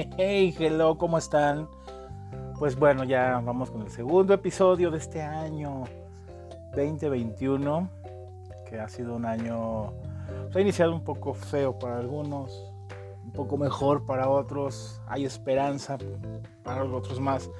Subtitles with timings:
[0.00, 1.68] Hey, hello, ¿cómo están?
[2.56, 5.86] Pues bueno, ya vamos con el segundo episodio de este año
[6.76, 7.90] 2021,
[8.70, 9.92] que ha sido un año,
[10.44, 12.72] pues, ha iniciado un poco feo para algunos,
[13.24, 15.98] un poco mejor para otros, hay esperanza
[16.62, 17.50] para otros más,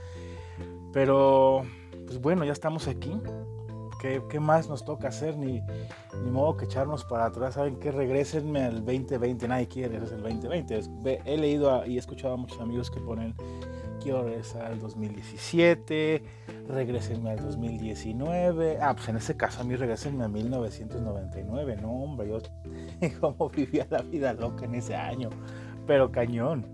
[0.93, 1.62] pero
[2.07, 3.20] pues bueno, ya estamos aquí,
[3.99, 5.37] ¿Qué, más nos toca hacer?
[5.37, 5.61] Ni,
[6.23, 7.55] ni modo que echarnos para atrás.
[7.55, 7.91] ¿Saben qué?
[7.91, 9.48] Regrésenme al 2020.
[9.48, 10.80] Nadie quiere regresar al 2020.
[11.24, 13.34] He leído y he escuchado a muchos amigos que ponen
[13.98, 16.23] quiero regresar al 2017,
[16.69, 18.79] regresenme al 2019.
[18.80, 21.77] Ah, pues en ese caso a mí regresenme a 1999.
[21.83, 22.38] No, hombre, yo
[23.21, 25.30] cómo vivía la vida loca en ese año.
[25.87, 26.66] Pero cañón.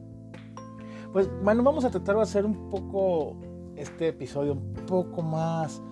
[1.12, 3.36] Pues bueno, vamos a tratar de hacer un poco
[3.76, 5.82] este episodio un poco más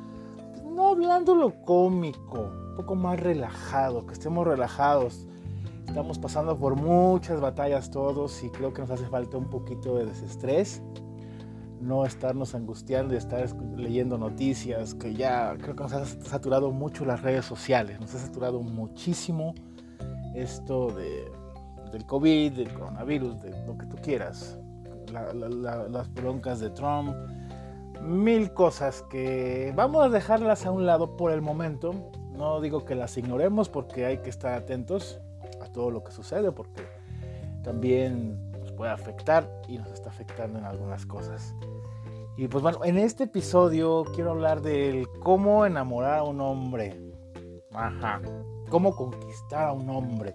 [0.75, 5.27] no hablando lo cómico, un poco más relajado, que estemos relajados.
[5.87, 10.07] Estamos pasando por muchas batallas todos y creo que nos hace falta un poquito de
[10.07, 10.83] desestrés.
[11.81, 13.45] No estarnos angustiando y estar
[13.77, 18.19] leyendo noticias, que ya creo que nos ha saturado mucho las redes sociales, nos ha
[18.19, 19.55] saturado muchísimo
[20.35, 21.31] esto de,
[21.91, 24.59] del COVID, del coronavirus, de lo que tú quieras,
[25.13, 27.15] las broncas de Trump,
[28.03, 31.95] mil cosas que vamos a dejarlas a un lado por el momento.
[32.33, 35.21] No digo que las ignoremos porque hay que estar atentos
[35.61, 36.83] a todo lo que sucede porque
[37.63, 41.55] también nos puede afectar y nos está afectando en algunas cosas.
[42.37, 46.99] Y pues bueno, en este episodio quiero hablar del cómo enamorar a un hombre.
[47.73, 48.21] Ajá.
[48.69, 50.35] Cómo conquistar a un hombre.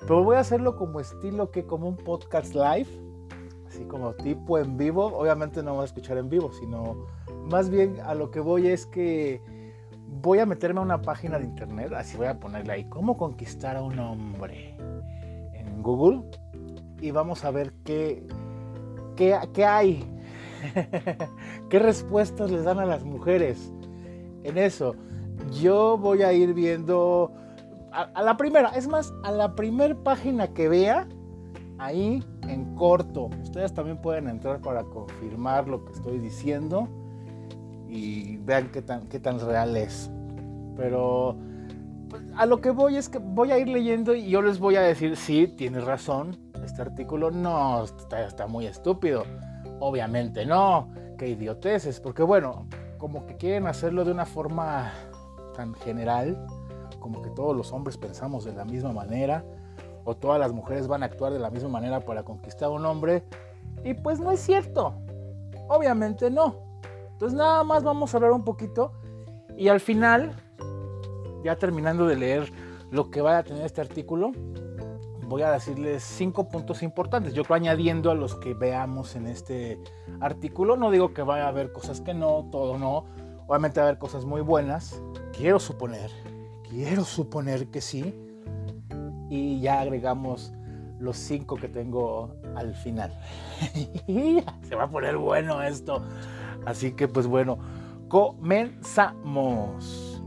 [0.00, 2.88] Pero voy a hacerlo como estilo que como un podcast live
[3.72, 5.06] así como tipo en vivo.
[5.06, 7.06] Obviamente no voy a escuchar en vivo, sino
[7.50, 9.40] más bien a lo que voy es que
[10.20, 13.76] voy a meterme a una página de internet, así voy a ponerle ahí, ¿cómo conquistar
[13.76, 14.76] a un hombre?
[15.54, 16.22] En Google.
[17.00, 18.24] Y vamos a ver qué,
[19.16, 20.04] qué, qué hay,
[21.68, 23.72] qué respuestas les dan a las mujeres
[24.44, 24.94] en eso.
[25.60, 27.32] Yo voy a ir viendo
[27.90, 31.08] a, a la primera, es más, a la primera página que vea,
[31.82, 33.30] ahí en corto.
[33.42, 36.88] Ustedes también pueden entrar para confirmar lo que estoy diciendo
[37.88, 40.10] y vean qué tan, qué tan real es.
[40.76, 41.36] Pero
[42.08, 44.76] pues, a lo que voy es que voy a ir leyendo y yo les voy
[44.76, 49.24] a decir, sí, tienes razón, este artículo no está, está muy estúpido.
[49.80, 50.88] Obviamente no,
[51.18, 52.66] qué idioteces, porque bueno,
[52.98, 54.92] como que quieren hacerlo de una forma
[55.56, 56.46] tan general,
[57.00, 59.44] como que todos los hombres pensamos de la misma manera
[60.04, 62.84] o todas las mujeres van a actuar de la misma manera para conquistar a un
[62.86, 63.24] hombre.
[63.84, 64.94] Y pues no es cierto.
[65.68, 66.56] Obviamente no.
[67.12, 68.92] Entonces nada más vamos a hablar un poquito
[69.56, 70.34] y al final,
[71.44, 72.52] ya terminando de leer
[72.90, 74.32] lo que va a tener este artículo,
[75.28, 77.32] voy a decirles cinco puntos importantes.
[77.32, 79.80] Yo creo añadiendo a los que veamos en este
[80.20, 80.76] artículo.
[80.76, 83.04] No digo que vaya a haber cosas que no, todo no.
[83.46, 85.00] Obviamente va a haber cosas muy buenas.
[85.32, 86.10] Quiero suponer,
[86.68, 88.31] quiero suponer que sí
[89.32, 90.52] y ya agregamos
[91.00, 93.18] los cinco que tengo al final.
[94.62, 96.02] Se va a poner bueno esto.
[96.66, 97.58] Así que pues bueno,
[98.08, 100.22] comenzamos.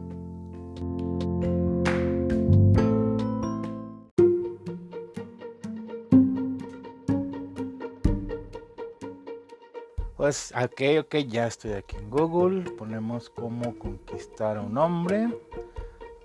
[10.17, 12.71] Pues ok, ok, ya estoy aquí en Google.
[12.71, 15.27] Ponemos cómo conquistar a un hombre.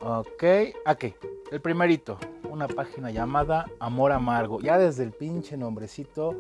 [0.00, 0.44] Ok,
[0.86, 1.12] aquí,
[1.52, 2.18] el primerito
[2.50, 4.60] una página llamada Amor Amargo.
[4.60, 6.34] Ya desde el pinche nombrecito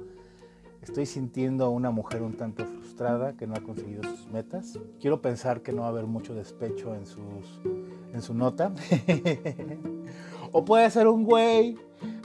[0.82, 4.78] estoy sintiendo a una mujer un tanto frustrada que no ha conseguido sus metas.
[5.00, 7.60] Quiero pensar que no va a haber mucho despecho en, sus,
[8.12, 8.72] en su nota.
[10.52, 11.78] o puede ser un güey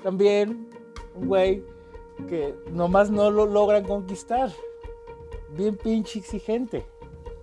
[0.03, 0.67] también,
[1.15, 1.63] un güey
[2.27, 4.51] que nomás no lo logran conquistar.
[5.55, 6.85] Bien pinche exigente.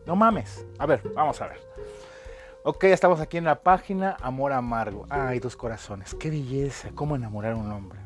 [0.07, 0.67] No mames.
[0.79, 1.72] A ver, vamos a ver.
[2.65, 5.05] Ok, estamos aquí en la página Amor Amargo.
[5.11, 6.15] Ay, dos corazones.
[6.15, 6.91] Qué belleza.
[6.95, 7.99] ¿Cómo enamorar a un hombre?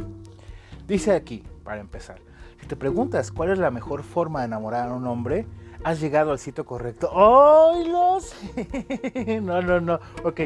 [0.86, 2.20] Dice aquí, para empezar,
[2.58, 5.46] si te preguntas cuál es la mejor forma de enamorar a un hombre,
[5.84, 7.10] has llegado al sitio correcto.
[7.12, 8.34] ¡Ay, los!
[9.42, 10.00] no, no, no.
[10.24, 10.40] Ok,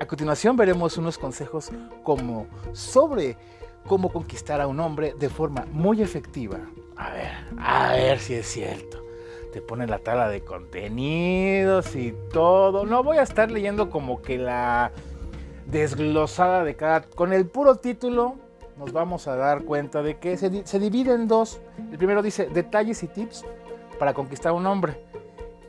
[0.00, 1.72] a continuación veremos unos consejos
[2.04, 3.36] como sobre
[3.84, 6.58] cómo conquistar a un hombre de forma muy efectiva.
[6.96, 9.05] A ver, a ver si es cierto
[9.56, 12.84] te pone la tabla de contenidos y todo.
[12.84, 14.92] No voy a estar leyendo como que la
[15.64, 17.00] desglosada de cada...
[17.00, 18.34] Con el puro título
[18.76, 21.58] nos vamos a dar cuenta de que se, se divide en dos.
[21.90, 23.46] El primero dice detalles y tips
[23.98, 25.00] para conquistar a un hombre.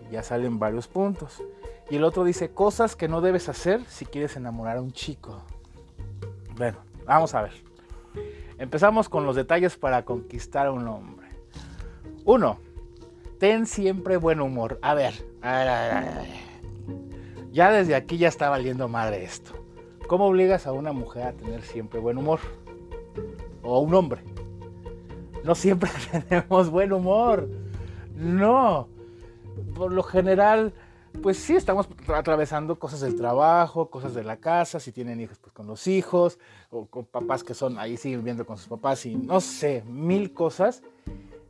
[0.09, 1.41] Y ya salen varios puntos.
[1.89, 5.43] Y el otro dice cosas que no debes hacer si quieres enamorar a un chico.
[6.57, 7.53] Bueno, vamos a ver.
[8.57, 11.29] Empezamos con los detalles para conquistar a un hombre.
[12.25, 12.59] Uno,
[13.39, 14.79] ten siempre buen humor.
[14.81, 16.47] A ver, a ver, a ver.
[17.51, 19.51] Ya desde aquí ya está valiendo madre esto.
[20.07, 22.39] ¿Cómo obligas a una mujer a tener siempre buen humor?
[23.63, 24.21] O a un hombre.
[25.43, 25.89] No siempre
[26.29, 27.49] tenemos buen humor.
[28.15, 28.87] No.
[29.75, 30.73] Por lo general,
[31.21, 35.51] pues sí, estamos atravesando cosas del trabajo, cosas de la casa, si tienen hijos, pues
[35.51, 36.39] con los hijos,
[36.69, 40.33] o con papás que son, ahí siguen viendo con sus papás y no sé, mil
[40.33, 40.83] cosas.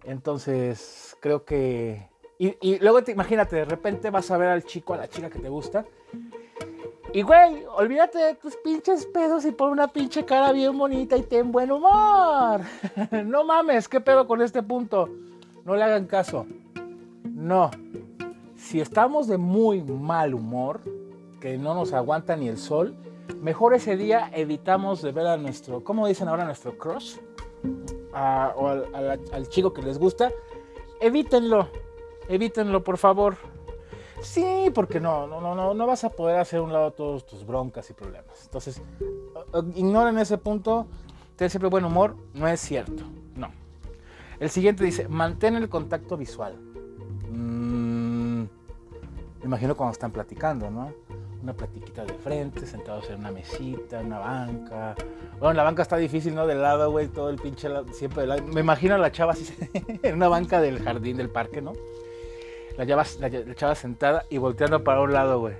[0.07, 2.09] Entonces, creo que...
[2.39, 5.39] Y, luego te, imagínate, de repente vas a ver al chico, a la chica que
[5.39, 5.85] te gusta.
[7.13, 11.23] Y güey, olvídate de tus pinches pedos y pon una pinche cara bien bonita y
[11.23, 12.61] ten buen humor.
[13.25, 15.09] no mames, ¿qué pedo con este punto?
[15.65, 16.45] No le hagan caso.
[17.23, 17.71] No,
[18.55, 20.81] si estamos de muy mal humor,
[21.41, 22.95] que no nos aguanta ni el sol,
[23.41, 27.17] mejor ese día evitamos de ver a nuestro, ¿cómo dicen ahora nuestro crush?
[28.55, 30.31] O al, chico que les gusta,
[30.99, 31.69] evítenlo,
[32.27, 33.37] evítenlo por favor.
[34.21, 37.89] Sí, porque no, no, no, no vas a poder hacer un lado todos tus broncas
[37.91, 38.45] y problemas.
[38.45, 38.81] Entonces,
[39.75, 40.87] ignoren ese punto,
[41.35, 43.03] ten siempre buen humor, no es cierto,
[43.35, 43.51] no.
[44.39, 46.57] El siguiente dice, mantén el contacto visual.
[47.29, 48.47] Me
[49.43, 50.93] imagino cuando están platicando, ¿no?
[51.47, 54.95] Una platiquita de frente, sentados en una mesita, una banca.
[55.39, 56.45] Bueno, la banca está difícil, ¿no?
[56.45, 58.43] Del lado, güey, todo el pinche lado, siempre del lado.
[58.43, 59.55] Me imagino a la chava así,
[60.03, 61.71] en una banca del jardín del parque, ¿no?
[62.75, 65.53] La chava, la, chava sentada y volteando para un lado, güey.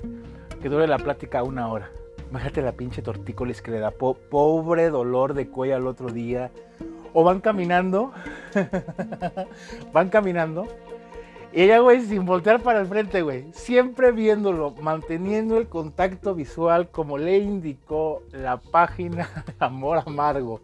[0.62, 1.90] Que dure la plática una hora.
[2.32, 3.92] Imagínate la pinche tortícolis que le da.
[3.92, 6.52] pobre dolor de cuello al otro día.
[7.14, 8.12] O van caminando.
[9.94, 10.68] van caminando
[11.58, 13.46] y ella, güey, sin voltear para el frente, güey.
[13.52, 20.62] Siempre viéndolo, manteniendo el contacto visual como le indicó la página de Amor Amargo.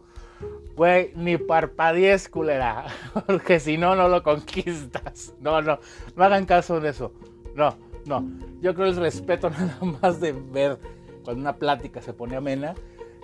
[0.76, 2.86] Güey, ni parpadees, culera.
[3.26, 5.34] Porque si no, no lo conquistas.
[5.40, 5.80] No, no,
[6.16, 7.12] no hagan caso de eso.
[7.56, 7.76] No,
[8.06, 8.24] no.
[8.62, 10.78] Yo creo el respeto nada más de ver
[11.24, 12.76] cuando una plática se pone amena.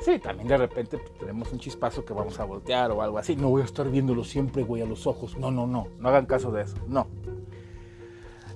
[0.01, 3.35] Sí, también de repente pues, tenemos un chispazo que vamos a voltear o algo así.
[3.35, 5.37] No voy a estar viéndolo siempre, güey, a los ojos.
[5.37, 5.87] No, no, no.
[5.99, 6.75] No hagan caso de eso.
[6.87, 7.05] No.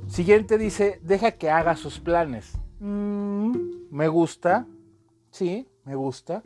[0.08, 2.54] Siguiente dice, deja que haga sus planes.
[2.80, 3.56] Mm,
[3.90, 4.68] me gusta,
[5.32, 6.44] sí, me gusta.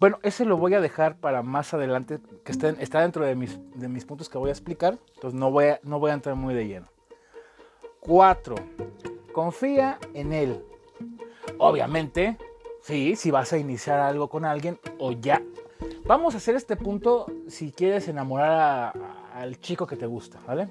[0.00, 3.88] Bueno, ese lo voy a dejar para más adelante, que está, dentro de mis, de
[3.88, 6.54] mis, puntos que voy a explicar, entonces no voy a, no voy a entrar muy
[6.54, 6.88] de lleno.
[8.00, 8.56] Cuatro,
[9.32, 10.64] confía en él.
[11.58, 12.36] Obviamente,
[12.82, 15.42] sí, si vas a iniciar algo con alguien o ya.
[16.04, 18.92] Vamos a hacer este punto si quieres enamorar
[19.32, 20.68] al chico que te gusta, ¿vale?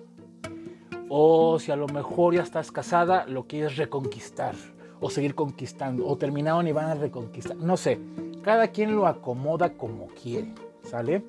[1.15, 4.55] O si a lo mejor ya estás casada, lo quieres reconquistar
[4.99, 6.07] o seguir conquistando.
[6.07, 7.55] O terminaron y van a reconquistar.
[7.55, 7.99] No sé.
[8.41, 10.55] Cada quien lo acomoda como quiere.
[10.81, 11.23] ¿Sale?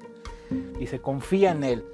[0.81, 1.85] Y se confía en él.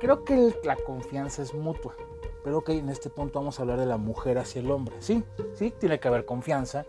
[0.00, 1.94] Creo que la confianza es mutua.
[2.42, 4.96] Pero que en este punto vamos a hablar de la mujer hacia el hombre.
[4.98, 5.22] Sí,
[5.54, 6.84] sí, tiene que haber confianza.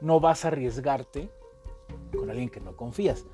[0.00, 1.30] No vas a arriesgarte
[2.18, 3.26] con alguien que no confías.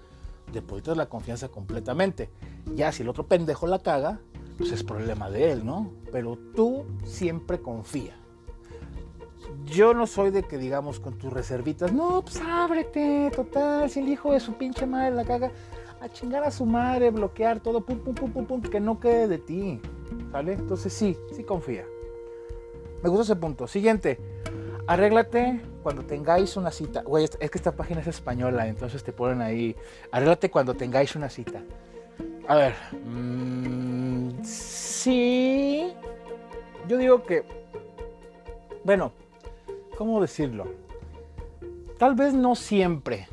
[0.52, 2.28] Depositas la confianza completamente.
[2.75, 4.20] Ya si el otro pendejo la caga,
[4.56, 5.93] pues es problema de él, ¿no?
[6.12, 8.14] Pero tú siempre confía.
[9.67, 14.08] Yo no soy de que digamos con tus reservitas, no, pues ábrete, total, si el
[14.08, 15.50] hijo de su pinche madre la caga,
[16.00, 19.28] a chingar a su madre, bloquear todo, pum, pum, pum, pum, pum, que no quede
[19.28, 19.80] de ti,
[20.30, 20.54] ¿sale?
[20.54, 21.85] Entonces sí, sí confía.
[23.02, 23.66] Me gusta ese punto.
[23.66, 24.19] Siguiente,
[24.87, 27.02] arréglate cuando tengáis una cita.
[27.02, 29.76] Güey, es que esta página es española, entonces te ponen ahí,
[30.11, 31.62] arréglate cuando tengáis una cita.
[32.49, 32.75] A ver,
[33.05, 35.93] mmm, sí,
[36.87, 37.45] yo digo que,
[38.85, 39.11] bueno,
[39.99, 40.67] ¿cómo decirlo?
[41.99, 43.26] Tal vez no siempre.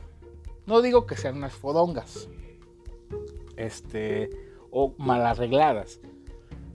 [0.65, 2.27] No digo que sean unas fodongas,
[3.55, 4.31] este,
[4.71, 5.99] o mal arregladas.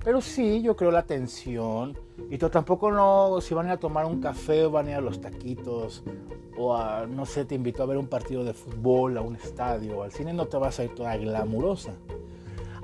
[0.05, 1.99] Pero sí, yo creo la atención.
[2.31, 5.01] Y tampoco no, si van a a tomar un café o van a ir a
[5.01, 6.05] los taquitos,
[6.57, 10.05] o a, no sé, te invito a ver un partido de fútbol, a un estadio,
[10.05, 11.95] al cine, no te vas a ir toda glamurosa.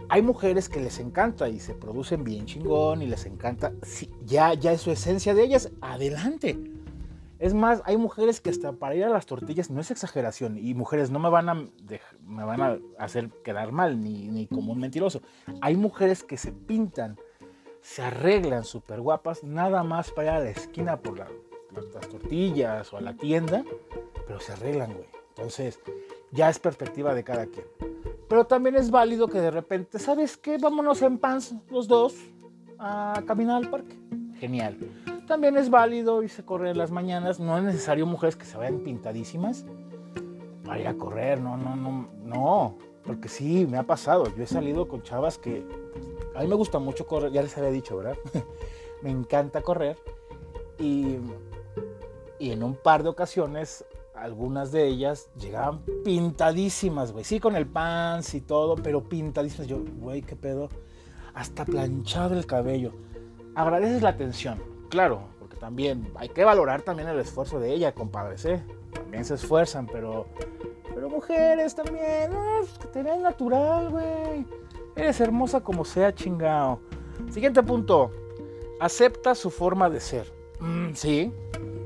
[0.08, 3.72] Hay mujeres que les encanta y se producen bien chingón y les encanta,
[4.24, 6.58] ya, ya es su esencia de ellas, adelante.
[7.38, 10.74] Es más, hay mujeres que hasta para ir a las tortillas, no es exageración, y
[10.74, 14.78] mujeres no me van a, me van a hacer quedar mal ni, ni como un
[14.78, 15.20] mentiroso.
[15.60, 17.18] Hay mujeres que se pintan,
[17.80, 22.96] se arreglan súper guapas, nada más para ir a la esquina por las tortillas o
[22.96, 23.64] a la tienda,
[24.26, 25.23] pero se arreglan, güey.
[25.36, 25.80] Entonces,
[26.30, 27.66] ya es perspectiva de cada quien.
[28.28, 30.58] Pero también es válido que de repente, ¿sabes qué?
[30.58, 32.14] Vámonos en pants los dos
[32.78, 33.98] a caminar al parque.
[34.38, 34.78] Genial.
[35.26, 37.40] También es válido irse a correr en las mañanas.
[37.40, 39.64] No es necesario mujeres que se vayan pintadísimas
[40.64, 41.40] para ir a correr.
[41.40, 42.78] No, no, no, no.
[43.04, 44.26] Porque sí, me ha pasado.
[44.36, 45.66] Yo he salido con chavas que
[46.34, 48.16] A mí me gusta mucho correr, ya les había dicho, ¿verdad?
[49.02, 49.96] me encanta correr.
[50.78, 51.18] Y,
[52.38, 53.84] y en un par de ocasiones,
[54.24, 57.24] algunas de ellas llegaban pintadísimas, güey.
[57.24, 59.66] Sí, con el pants y todo, pero pintadísimas.
[59.66, 60.70] Yo, güey, qué pedo.
[61.34, 62.92] Hasta planchado el cabello.
[63.54, 68.46] Agradeces la atención, claro, porque también hay que valorar también el esfuerzo de ella, compadres,
[68.46, 68.62] ¿eh?
[68.92, 70.26] También se esfuerzan, pero
[70.94, 72.30] pero mujeres también,
[72.80, 74.46] que te vean natural, güey.
[74.96, 76.80] Eres hermosa como sea, chingado.
[77.30, 78.10] Siguiente punto.
[78.80, 80.32] Acepta su forma de ser.
[80.60, 81.32] Mm, sí,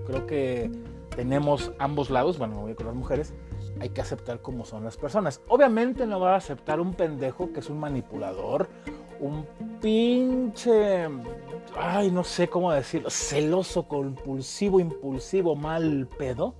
[0.07, 0.71] creo que
[1.19, 2.39] tenemos ambos lados.
[2.39, 3.35] Bueno, me voy con las mujeres.
[3.81, 5.41] Hay que aceptar cómo son las personas.
[5.49, 8.69] Obviamente no va a aceptar un pendejo que es un manipulador,
[9.19, 9.45] un
[9.81, 11.09] pinche,
[11.77, 16.55] ay, no sé cómo decirlo, celoso, compulsivo, impulsivo, mal pedo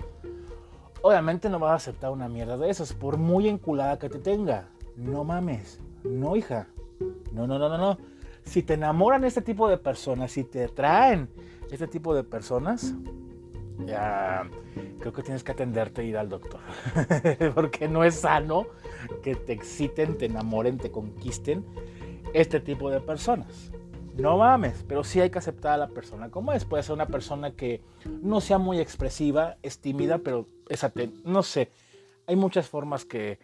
[1.03, 4.71] obviamente no vas a aceptar una mierda de esas, por muy enculada que te tenga.
[4.97, 5.81] No mames.
[6.03, 6.67] No, hija.
[7.31, 7.97] No, no, no, no, no.
[8.43, 11.31] Si te enamoran este tipo de personas, si te traen
[11.71, 12.97] este tipo de personas,
[13.87, 14.49] ya
[15.01, 16.61] creo que tienes que atenderte e ir al doctor.
[17.55, 18.67] Porque no es sano
[19.23, 21.65] que te exciten, te enamoren, te conquisten
[22.35, 23.71] este tipo de personas.
[24.17, 26.65] No mames, pero sí hay que aceptar a la persona como es.
[26.65, 27.83] Puede ser una persona que
[28.21, 30.85] no sea muy expresiva, es tímida, pero es.
[31.25, 31.71] No sé,
[32.27, 33.39] hay muchas formas que,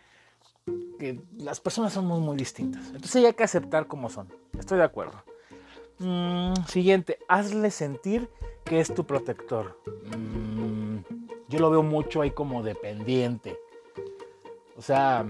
[0.98, 2.88] que las personas son muy, distintas.
[2.88, 4.28] Entonces hay que aceptar como son.
[4.58, 5.22] Estoy de acuerdo.
[6.00, 8.28] Mm, siguiente, hazle sentir
[8.64, 9.78] que es tu protector.
[10.16, 10.98] Mm,
[11.48, 13.58] yo lo veo mucho ahí como dependiente.
[14.76, 15.26] O sea,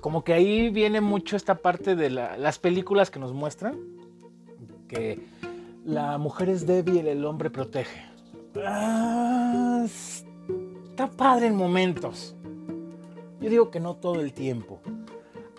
[0.00, 3.94] como que ahí viene mucho esta parte de las películas que nos muestran
[4.88, 5.18] que
[5.84, 8.04] la mujer es débil, el hombre protege.
[8.56, 12.34] Ah, está padre en momentos.
[13.40, 14.80] Yo digo que no todo el tiempo.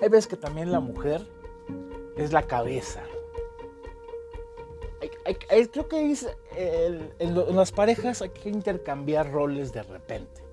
[0.02, 1.28] Hay veces que también la mujer
[2.18, 3.02] es la cabeza.
[5.72, 6.16] Creo que
[7.20, 10.44] en las parejas hay que intercambiar roles de repente.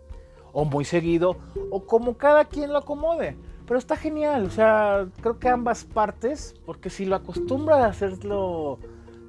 [0.52, 1.36] O muy seguido,
[1.70, 3.36] o como cada quien lo acomode.
[3.66, 8.78] Pero está genial, o sea, creo que ambas partes, porque si lo acostumbras a hacerlo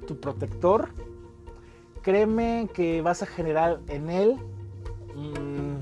[0.06, 0.88] tu protector,
[2.02, 4.36] créeme que vas a generar en él
[5.14, 5.76] mm,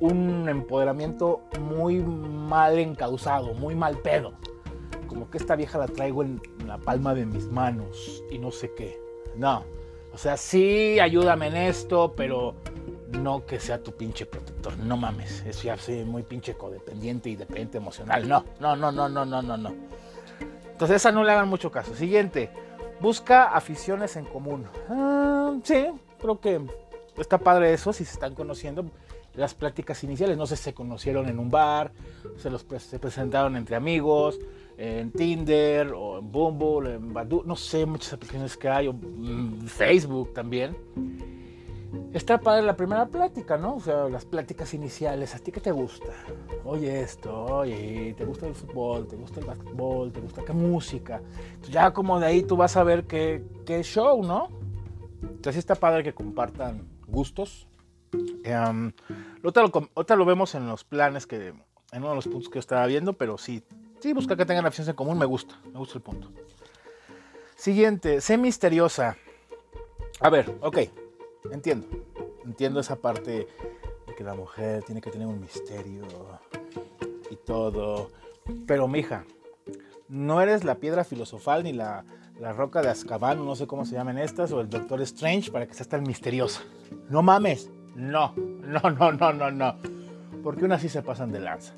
[0.00, 4.34] un empoderamiento muy mal encausado, muy mal pedo.
[5.12, 8.72] Como que esta vieja la traigo en la palma de mis manos y no sé
[8.74, 8.98] qué.
[9.36, 9.62] No,
[10.14, 12.54] o sea, sí, ayúdame en esto, pero
[13.10, 14.78] no que sea tu pinche protector.
[14.78, 18.26] No mames, eso ya soy muy pinche codependiente y dependiente emocional.
[18.26, 19.74] No, no, no, no, no, no, no, no.
[20.70, 21.94] Entonces esa no le hagan mucho caso.
[21.94, 22.50] Siguiente,
[22.98, 24.66] busca aficiones en común.
[24.88, 25.88] Ah, sí,
[26.18, 26.58] creo que
[27.18, 28.86] está padre eso si se están conociendo.
[29.34, 31.92] Las pláticas iniciales, no sé se conocieron en un bar,
[32.38, 34.38] se los se presentaron entre amigos,
[34.82, 38.94] en Tinder o en Bumble, en Badoo, no sé, muchas aplicaciones que hay, o
[39.66, 40.76] Facebook también
[42.12, 43.76] está padre la primera plática, ¿no?
[43.76, 46.12] O sea, las pláticas iniciales, ¿a ti qué te gusta?
[46.64, 49.06] Oye esto, oye, ¿te gusta el fútbol?
[49.06, 50.12] ¿Te gusta el básquetbol?
[50.12, 51.22] ¿Te gusta qué música?
[51.70, 54.48] Ya como de ahí tú vas a ver qué, qué show, ¿no?
[55.22, 57.68] Entonces está padre que compartan gustos.
[58.12, 58.92] Um,
[59.44, 62.60] otra, lo, lo vemos en los planes que, en uno de los puntos que yo
[62.60, 63.62] estaba viendo, pero sí,
[64.02, 66.28] sí, busca que tengan aficiones en común, me gusta, me gusta el punto.
[67.56, 69.16] Siguiente, sé misteriosa.
[70.20, 70.78] A ver, ok,
[71.50, 71.88] Entiendo,
[72.44, 73.48] entiendo esa parte
[74.06, 76.04] de que la mujer tiene que tener un misterio
[77.30, 78.10] y todo.
[78.66, 79.24] Pero, mija,
[80.08, 82.04] no eres la piedra filosofal ni la,
[82.56, 85.74] roca de Azkaban, no sé cómo se llaman estas, o el Doctor Strange para que
[85.74, 86.62] seas tan misteriosa.
[87.08, 89.76] No mames, no, no, no, no, no, no.
[90.42, 91.74] Porque unas sí se pasan de lanza.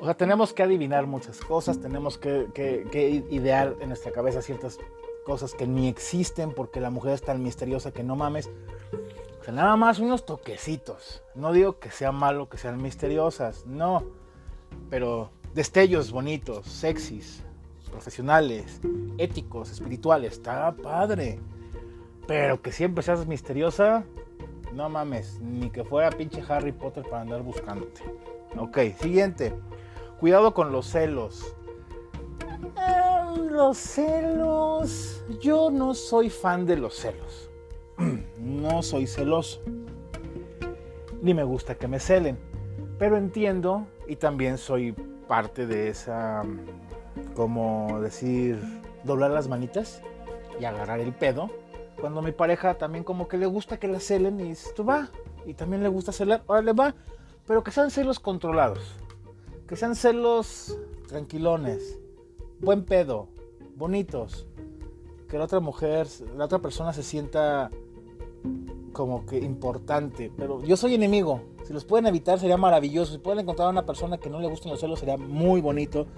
[0.00, 4.78] O sea, tenemos que adivinar muchas cosas, tenemos que, que idear en nuestra cabeza ciertas
[5.24, 8.48] cosas que ni existen porque la mujer es tan misteriosa que no mames.
[9.40, 11.22] O sea, nada más unos toquecitos.
[11.34, 14.04] No digo que sea malo que sean misteriosas, no.
[14.88, 17.42] Pero destellos bonitos, sexys,
[17.90, 18.80] profesionales,
[19.18, 21.40] éticos, espirituales, está padre.
[22.26, 24.04] Pero que siempre seas misteriosa,
[24.72, 28.02] no mames, ni que fuera pinche Harry Potter para andar buscándote.
[28.56, 29.52] Ok, siguiente.
[30.20, 31.56] Cuidado con los celos.
[32.76, 35.24] Eh, los celos.
[35.40, 37.50] Yo no soy fan de los celos.
[38.38, 39.60] no soy celoso,
[41.22, 42.38] ni me gusta que me celen,
[42.98, 44.92] pero entiendo y también soy
[45.28, 46.42] parte de esa,
[47.34, 48.58] como decir,
[49.04, 50.02] doblar las manitas
[50.58, 51.50] y agarrar el pedo.
[52.00, 55.08] Cuando mi pareja también como que le gusta que la celen y esto va,
[55.44, 56.94] y también le gusta celar, órale va,
[57.46, 58.96] pero que sean celos controlados,
[59.70, 61.96] que sean celos tranquilones,
[62.60, 63.28] buen pedo,
[63.76, 64.48] bonitos.
[65.28, 67.70] Que la otra mujer, la otra persona se sienta
[68.92, 70.32] como que importante.
[70.36, 71.42] Pero yo soy enemigo.
[71.62, 73.12] Si los pueden evitar sería maravilloso.
[73.12, 76.08] Si pueden encontrar a una persona que no le gusten los celos sería muy bonito.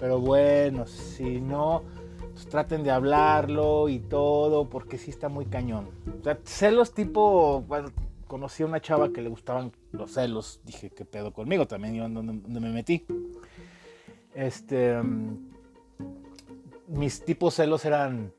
[0.00, 1.84] Pero bueno, si no,
[2.32, 5.90] pues traten de hablarlo y todo, porque sí está muy cañón.
[6.20, 7.64] O sea, celos tipo,
[8.26, 10.60] conocí a una chava que le gustaban los celos.
[10.64, 11.66] Dije, ¿qué pedo conmigo?
[11.66, 13.06] También iba donde, donde me metí.
[14.34, 15.00] Este.
[15.00, 15.50] Mm,
[16.88, 18.32] mis tipos celos eran.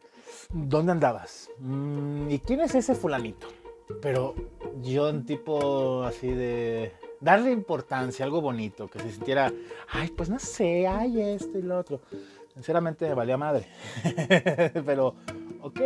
[0.50, 1.50] ¿Dónde andabas?
[1.60, 3.48] Mm, ¿Y quién es ese fulanito?
[4.01, 4.36] Pero
[4.82, 9.51] yo en tipo así de darle importancia, algo bonito, que se sintiera,
[9.89, 12.01] ay, pues no sé, ay, esto y lo otro.
[12.53, 13.67] Sinceramente me valía madre.
[14.86, 15.15] pero,
[15.62, 15.80] ok,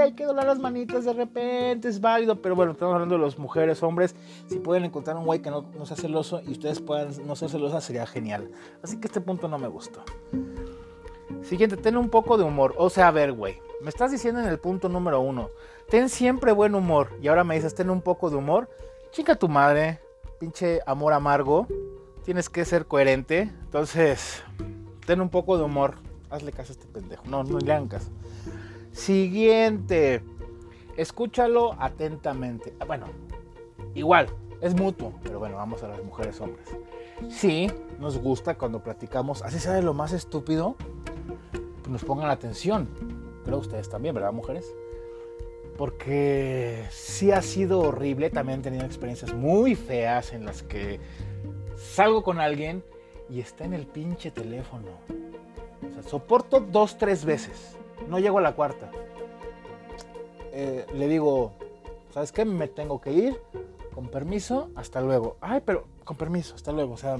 [0.00, 2.40] hay que doblar las manitas de repente, es válido.
[2.40, 4.14] Pero bueno, estamos hablando de las mujeres, hombres.
[4.48, 7.84] Si pueden encontrar un güey que no, sea celoso y ustedes puedan no ser celosas,
[7.84, 8.50] sería genial.
[8.82, 10.02] Así que este punto no me gustó.
[11.42, 12.74] Siguiente, ten un poco de humor.
[12.78, 13.60] O sea, a ver, güey.
[13.82, 15.50] Me estás diciendo en el punto número uno.
[15.88, 17.10] Ten siempre buen humor.
[17.20, 18.68] Y ahora me dices, ten un poco de humor.
[19.12, 20.00] Chica tu madre.
[20.40, 21.66] Pinche amor amargo.
[22.24, 23.42] Tienes que ser coherente.
[23.42, 24.42] Entonces,
[25.06, 25.94] ten un poco de humor.
[26.30, 27.22] Hazle caso a este pendejo.
[27.26, 28.10] No, no le hagan caso.
[28.96, 30.22] Siguiente.
[30.96, 32.72] Escúchalo atentamente.
[32.80, 33.06] Ah, bueno,
[33.94, 34.26] igual,
[34.62, 35.12] es mutuo.
[35.22, 36.66] Pero bueno, vamos a las mujeres hombres.
[37.28, 40.76] Sí, nos gusta cuando platicamos, así sea de lo más estúpido,
[41.84, 42.88] que nos pongan atención.
[43.44, 44.74] Creo ustedes también, ¿verdad, mujeres?
[45.76, 51.00] Porque sí ha sido horrible, también he tenido experiencias muy feas en las que
[51.76, 52.82] salgo con alguien
[53.28, 54.88] y está en el pinche teléfono.
[55.90, 57.76] O sea, soporto dos, tres veces,
[58.08, 58.90] no llego a la cuarta.
[60.52, 61.52] Eh, le digo,
[62.12, 62.44] ¿sabes qué?
[62.44, 63.40] Me tengo que ir,
[63.94, 65.36] con permiso, hasta luego.
[65.40, 66.94] Ay, pero con permiso, hasta luego.
[66.94, 67.18] O sea,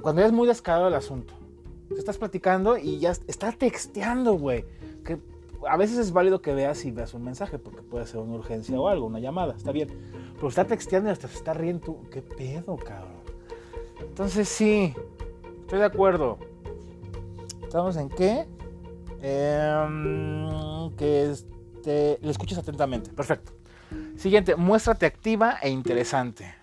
[0.00, 1.34] cuando ya es muy descarado el asunto.
[1.88, 4.64] Te estás platicando y ya está texteando, güey.
[5.04, 5.18] Que
[5.68, 8.78] a veces es válido que veas y veas un mensaje, porque puede ser una urgencia
[8.78, 9.88] o algo, una llamada, está bien.
[10.34, 12.00] Pero está texteando y hasta se está riendo.
[12.10, 13.22] ¿Qué pedo, cabrón?
[14.00, 14.94] Entonces sí,
[15.60, 16.38] estoy de acuerdo.
[17.62, 18.46] ¿Estamos en qué?
[19.26, 23.10] Em, que este, le escuches atentamente.
[23.10, 23.52] Perfecto.
[24.16, 26.54] Siguiente, muéstrate activa e interesante.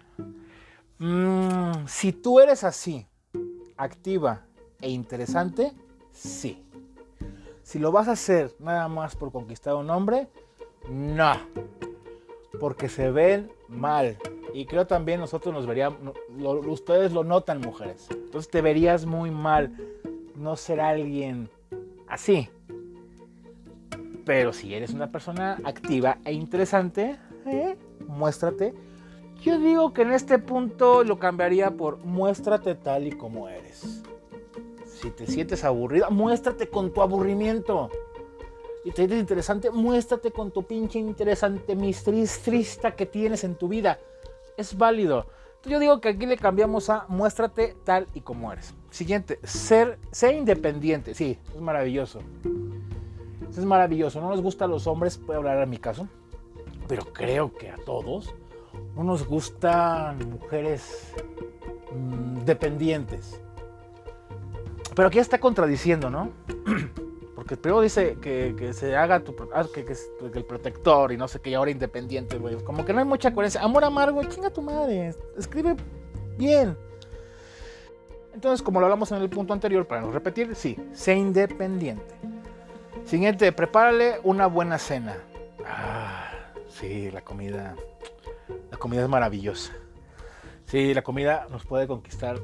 [1.00, 3.08] Mm, si tú eres así,
[3.78, 4.46] activa
[4.80, 5.72] e interesante,
[6.12, 6.64] sí.
[7.64, 10.28] Si lo vas a hacer nada más por conquistar a un hombre,
[10.88, 11.34] no.
[12.60, 14.20] Porque se ven mal.
[14.54, 16.14] Y creo también nosotros nos veríamos,
[16.68, 18.08] ustedes lo notan mujeres.
[18.12, 19.76] Entonces te verías muy mal
[20.36, 21.50] no ser alguien
[22.12, 22.50] así.
[24.26, 28.74] Pero si eres una persona activa e interesante, eh, muéstrate
[29.42, 34.04] yo digo que en este punto lo cambiaría por muéstrate tal y como eres.
[34.86, 37.90] Si te sientes aburrido, muéstrate con tu aburrimiento.
[38.86, 43.98] Y te sientes interesante, muéstrate con tu pinche interesante mistrista que tienes en tu vida.
[44.58, 45.26] Es válido.
[45.66, 48.76] Yo digo que aquí le cambiamos a muéstrate tal y como eres.
[48.92, 51.14] Siguiente, ser, ser independiente.
[51.14, 52.20] Sí, es maravilloso.
[53.50, 54.20] Es maravilloso.
[54.20, 56.08] No nos gusta a los hombres, puede hablar a mi caso.
[56.90, 58.34] Pero creo que a todos
[58.96, 61.14] no nos gustan mujeres
[61.96, 63.40] mm, dependientes.
[64.94, 66.30] Pero aquí está contradiciendo, ¿no?
[67.36, 69.86] Porque primero dice que, se haga tu, ah, que,
[70.38, 72.62] el protector y no sé qué, y ahora independiente, güey.
[72.64, 73.62] Como que no hay mucha coherencia.
[73.62, 75.16] Amor amargo, chinga tu madre.
[75.38, 75.78] Escribe
[76.38, 76.76] bien.
[78.34, 82.16] Entonces, como lo hablamos en el punto anterior, para no repetir, sí, sé independiente.
[83.06, 85.18] Siguiente, prepárale una buena cena.
[85.66, 86.32] Ah,
[86.70, 87.76] sí, la comida
[88.70, 89.74] la comida es maravillosa.
[90.66, 92.40] Sí, la comida nos puede conquistar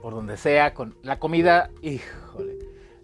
[0.00, 0.74] por donde sea.
[0.74, 2.58] Con la comida, híjole.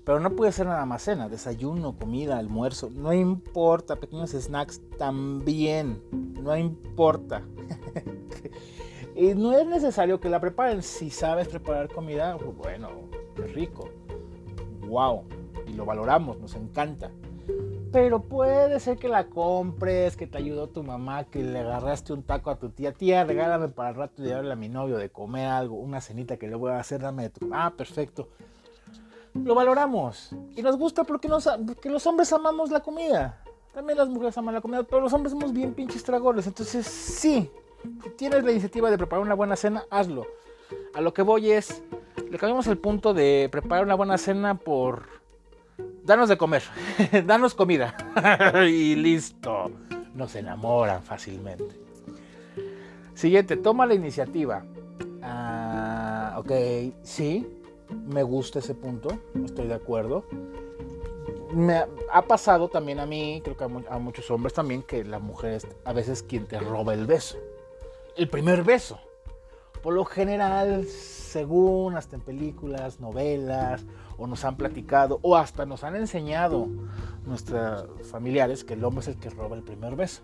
[0.04, 6.02] Pero no puede ser nada más cena, desayuno, comida, almuerzo, no importa, pequeños snacks también,
[6.40, 7.42] no importa.
[9.18, 10.80] y no es necesario que la preparen.
[10.80, 12.88] Si sabes preparar comida, pues bueno,
[13.36, 13.88] es rico.
[14.86, 15.24] Wow.
[15.66, 17.10] Y lo valoramos, nos encanta.
[17.90, 22.22] Pero puede ser que la compres, que te ayudó tu mamá, que le agarraste un
[22.22, 22.92] taco a tu tía.
[22.92, 26.36] Tía, regálame para el rato de darle a mi novio de comer algo, una cenita
[26.36, 27.48] que le voy a hacer, dame de tu...
[27.52, 28.28] Ah, perfecto.
[29.34, 30.30] Lo valoramos.
[30.54, 33.42] Y nos gusta porque, nos, porque los hombres amamos la comida.
[33.74, 36.46] También las mujeres aman la comida, pero los hombres somos bien pinches tragones.
[36.46, 37.50] Entonces, sí,
[38.02, 40.26] si tienes la iniciativa de preparar una buena cena, hazlo.
[40.94, 41.82] A lo que voy es,
[42.30, 45.06] le cambiamos el punto de preparar una buena cena por
[46.04, 46.62] danos de comer,
[47.26, 47.96] danos comida.
[48.68, 49.70] y listo.
[50.14, 51.78] Nos enamoran fácilmente.
[53.14, 54.64] Siguiente, toma la iniciativa.
[55.22, 56.52] Ah, ok,
[57.02, 57.46] sí,
[58.06, 60.24] me gusta ese punto, estoy de acuerdo.
[62.12, 65.66] ha pasado también a mí, creo que a, muchos hombres también, que la mujer es
[65.84, 67.38] a veces quien te roba el beso.
[68.18, 68.98] El primer beso.
[69.80, 75.84] Por lo general, según hasta en películas, novelas, o nos han platicado, o hasta nos
[75.84, 76.66] han enseñado
[77.24, 80.22] nuestros familiares que el hombre es el que roba el primer beso.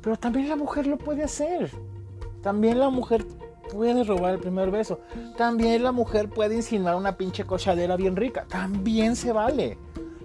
[0.00, 1.72] Pero también la mujer lo puede hacer.
[2.42, 3.26] También la mujer
[3.72, 5.00] puede robar el primer beso.
[5.36, 8.46] También la mujer puede insinuar una pinche cochadera bien rica.
[8.48, 9.78] También se vale.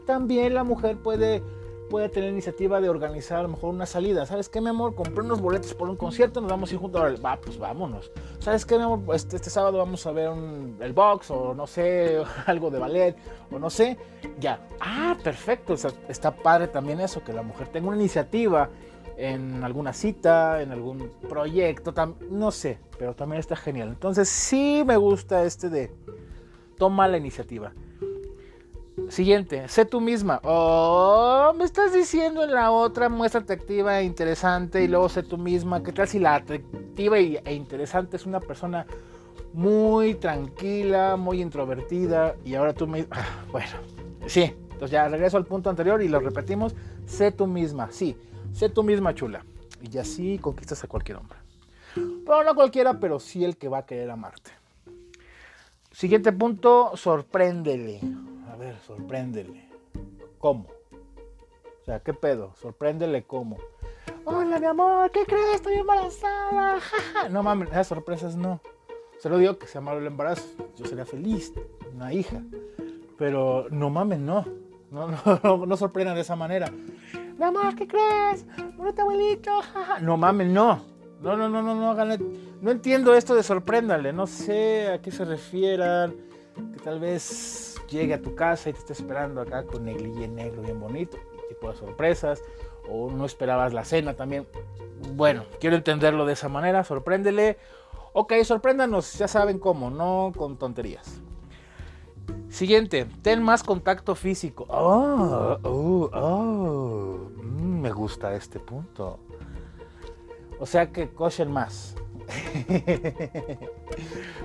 [0.06, 1.42] También la mujer puede,
[1.90, 4.26] puede tener iniciativa de organizar a lo mejor una salida.
[4.26, 4.96] ¿Sabes qué, mi amor?
[4.96, 7.24] Compré unos boletos por un concierto, nos vamos a ir juntos.
[7.24, 8.12] Va, pues vámonos.
[8.40, 9.02] ¿Sabes qué, mi amor?
[9.14, 10.32] Este, este sábado vamos a ver
[10.80, 13.16] el box o no sé, algo de ballet
[13.52, 13.98] o no sé.
[14.40, 14.68] Ya.
[14.80, 15.76] Ah, perfecto.
[16.08, 18.70] está padre también eso, que la mujer tenga una iniciativa
[19.18, 21.94] en alguna cita, en algún proyecto,
[22.30, 23.90] no sé, pero también está genial.
[23.90, 25.92] Entonces sí me gusta este de
[26.78, 27.74] toma la iniciativa.
[29.10, 30.42] Siguiente, sé tú misma.
[30.44, 35.38] Oh, me estás diciendo en la otra, muestra atractiva e interesante y luego sé tú
[35.38, 35.84] misma.
[35.84, 38.86] ¿Qué tal si la atractiva e interesante es una persona
[39.54, 43.08] muy tranquila, muy introvertida y ahora tú me...
[43.12, 43.78] Ah, bueno,
[44.28, 46.76] sí, entonces ya regreso al punto anterior y lo repetimos.
[47.06, 48.18] Sé tú misma, sí.
[48.54, 49.46] Sé tú misma chula.
[49.82, 51.38] Y así conquistas a cualquier hombre.
[51.94, 54.52] Pero no cualquiera, pero sí el que va a querer amarte.
[55.92, 58.02] Siguiente punto, sorpréndele.
[58.56, 59.68] A ver, sorpréndele.
[60.40, 60.70] ¿Cómo?
[61.82, 62.54] O sea, ¿qué pedo?
[62.56, 63.58] Sorpréndele cómo.
[64.24, 65.56] Hola, mi amor, ¿qué crees?
[65.56, 66.80] Estoy embarazada.
[67.30, 68.62] No mames, esas sorpresas no.
[69.20, 70.48] Se lo digo que sea malo el embarazo.
[70.78, 71.52] Yo sería feliz,
[71.94, 72.42] una hija.
[73.18, 74.46] Pero no mames, no.
[74.90, 76.72] No, no, no, no sorprendan de esa manera
[77.38, 78.46] mi amor, ¿qué crees?
[78.78, 79.52] Bonito abuelito,
[80.00, 80.82] No mames, no.
[81.22, 82.18] No, no, no, no, no,
[82.62, 86.16] no entiendo esto de sorpréndale, no sé a qué se refieran,
[86.74, 90.62] que tal vez llegue a tu casa y te esté esperando acá con negligé negro
[90.62, 91.18] bien bonito,
[91.50, 92.42] tipo de sorpresas,
[92.90, 94.48] o no esperabas la cena también.
[95.14, 97.58] Bueno, quiero entenderlo de esa manera, sorpréndele.
[98.14, 101.22] Ok, sorpréndanos, ya saben cómo, no con tonterías.
[102.50, 104.66] Siguiente, ten más contacto físico.
[104.70, 107.30] Oh, oh, oh.
[107.42, 109.20] Me gusta este punto.
[110.60, 111.96] O sea que cochen más.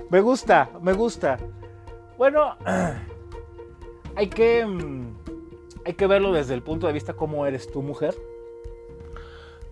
[0.09, 1.37] me gusta, me gusta.
[2.17, 2.57] Bueno,
[4.15, 5.15] hay que, mm,
[5.85, 8.15] hay que verlo desde el punto de vista cómo eres tu mujer.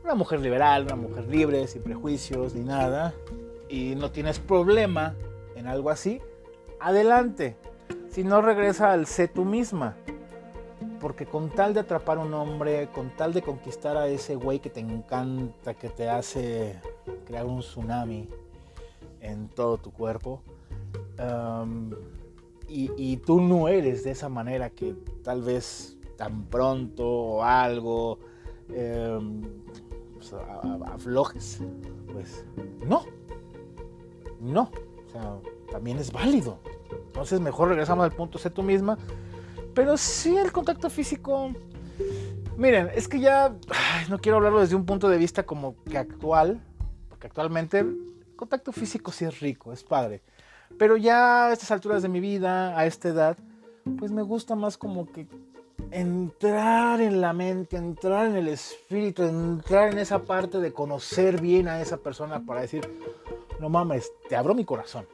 [0.04, 3.14] Una mujer liberal, una mujer libre, sin prejuicios ni nada.
[3.68, 5.16] Y no tienes problema
[5.56, 6.22] en algo así.
[6.80, 7.58] Adelante
[8.10, 9.96] si no regresa al sé tú misma.
[11.00, 14.60] Porque con tal de atrapar a un hombre, con tal de conquistar a ese güey
[14.60, 16.82] que te encanta, que te hace
[17.26, 18.28] crear un tsunami
[19.22, 20.42] en todo tu cuerpo,
[22.70, 28.20] y, tú no eres de esa manera que tal vez tan pronto o algo
[28.70, 29.42] um,
[30.14, 30.34] pues,
[30.86, 31.62] aflojes,
[32.12, 32.46] pues
[32.86, 33.06] no,
[34.40, 34.72] no,
[35.08, 35.38] o sea,
[35.72, 36.60] también es válido.
[37.08, 38.98] Entonces mejor regresamos al punto, sé tú misma.
[39.74, 41.52] Pero sí el contacto físico...
[42.58, 43.56] Miren, es que ya
[44.10, 46.62] no quiero hablarlo desde un punto de vista como que actual,
[47.08, 47.98] porque actualmente el
[48.36, 50.22] contacto físico sí es rico, es padre.
[50.78, 53.38] Pero ya a estas alturas de mi vida, a esta edad,
[53.98, 55.28] pues me gusta más como que
[55.92, 61.68] entrar en la mente, entrar en el espíritu, entrar en esa parte de conocer bien
[61.68, 62.88] a esa persona para decir,
[63.60, 65.06] no mames, te abro mi corazón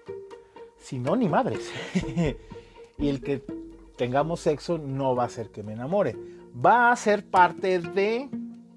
[0.86, 1.72] si no, ni madres.
[2.98, 3.44] y el que
[3.98, 6.15] tengamos sexo no va a ser que me enamore.
[6.63, 8.30] Va a ser parte de,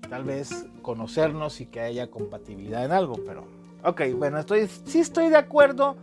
[0.08, 3.44] tal vez, conocernos y que haya compatibilidad en algo, pero...
[3.84, 5.96] Ok, bueno, estoy, sí estoy de acuerdo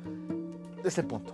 [0.85, 1.33] de ese punto.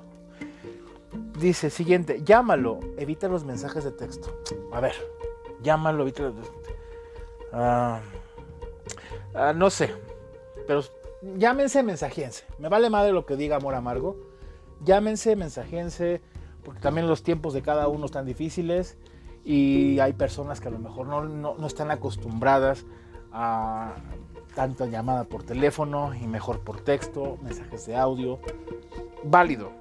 [1.40, 4.42] Dice, siguiente, llámalo, evita los mensajes de texto.
[4.72, 4.96] A ver,
[5.62, 6.34] llámalo, evita los...
[7.54, 8.00] Uh,
[9.56, 9.94] no sé,
[10.68, 10.82] pero
[11.38, 12.46] llámense mensajense.
[12.60, 14.32] Me vale madre lo que diga amor amargo
[14.84, 16.22] llámense, mensajense,
[16.64, 18.98] porque también los tiempos de cada uno están difíciles
[19.44, 22.86] y hay personas que a lo mejor no, no, están acostumbradas
[23.32, 23.96] a
[24.56, 28.40] tanta llamada por teléfono y mejor por texto, mensajes de audio.
[29.24, 29.72] Válido.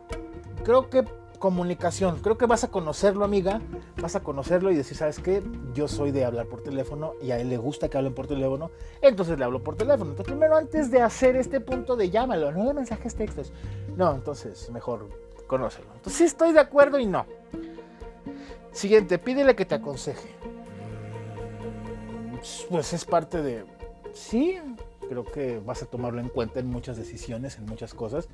[0.65, 1.05] Creo que
[1.41, 2.19] comunicación.
[2.21, 3.61] Creo que vas a conocerlo, amiga.
[4.01, 5.43] Vas a conocerlo y decir, ¿sabes qué?
[5.75, 8.71] Yo soy de hablar por teléfono y a él le gusta que hablen por teléfono.
[9.03, 10.11] Entonces le hablo por teléfono.
[10.11, 13.53] Entonces, primero, antes de hacer este punto de llámalo, no de mensajes textos.
[13.97, 15.09] No, entonces, mejor
[15.49, 15.87] conócelo.
[15.95, 17.27] Entonces, sí estoy de acuerdo y no.
[18.71, 20.29] Siguiente, pídele que te aconseje.
[22.69, 23.65] Pues es parte de.
[24.13, 24.59] Sí,
[25.09, 28.29] creo que vas a tomarlo en cuenta en muchas decisiones, en muchas cosas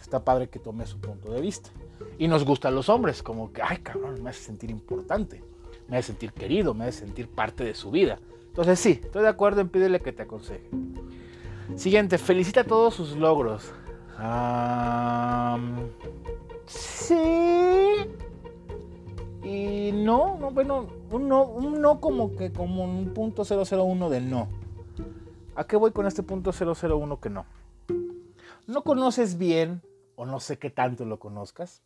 [0.00, 1.70] está padre que tome su punto de vista.
[2.18, 5.42] Y nos gustan los hombres, como que, ay cabrón, me hace sentir importante.
[5.88, 8.18] me hace sentir querido, me hace sentir parte de su vida.
[8.48, 10.68] Entonces sí, estoy de acuerdo en pídele que te aconseje.
[11.76, 13.72] Siguiente, felicita todos sus logros.
[16.66, 17.14] sí.
[19.42, 24.20] Y no, no, bueno, un no, un no como que como un punto 001 de
[24.20, 24.48] no.
[25.58, 27.44] ¿A qué voy con este punto 001 que no?
[28.68, 29.82] No conoces bien,
[30.14, 31.82] o no sé qué tanto lo conozcas,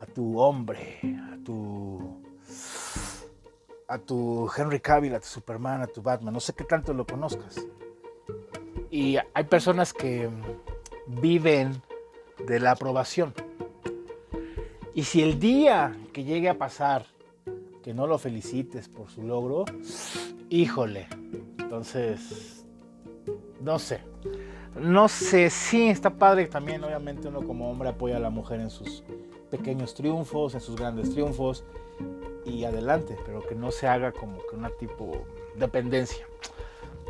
[0.00, 0.98] a tu hombre,
[1.32, 2.24] a tu
[3.86, 7.06] a tu Henry Cavill, a tu Superman, a tu Batman, no sé qué tanto lo
[7.06, 7.64] conozcas.
[8.90, 10.28] Y hay personas que
[11.06, 11.80] viven
[12.48, 13.32] de la aprobación.
[14.92, 17.06] Y si el día que llegue a pasar
[17.84, 19.66] que no lo felicites por su logro,
[20.50, 21.06] híjole,
[21.66, 22.55] entonces,
[23.60, 24.00] no sé.
[24.78, 28.68] No sé, sí, está padre también, obviamente uno como hombre apoya a la mujer en
[28.70, 29.02] sus
[29.50, 31.64] pequeños triunfos, en sus grandes triunfos
[32.44, 35.24] y adelante, pero que no se haga como que una tipo
[35.56, 36.26] dependencia.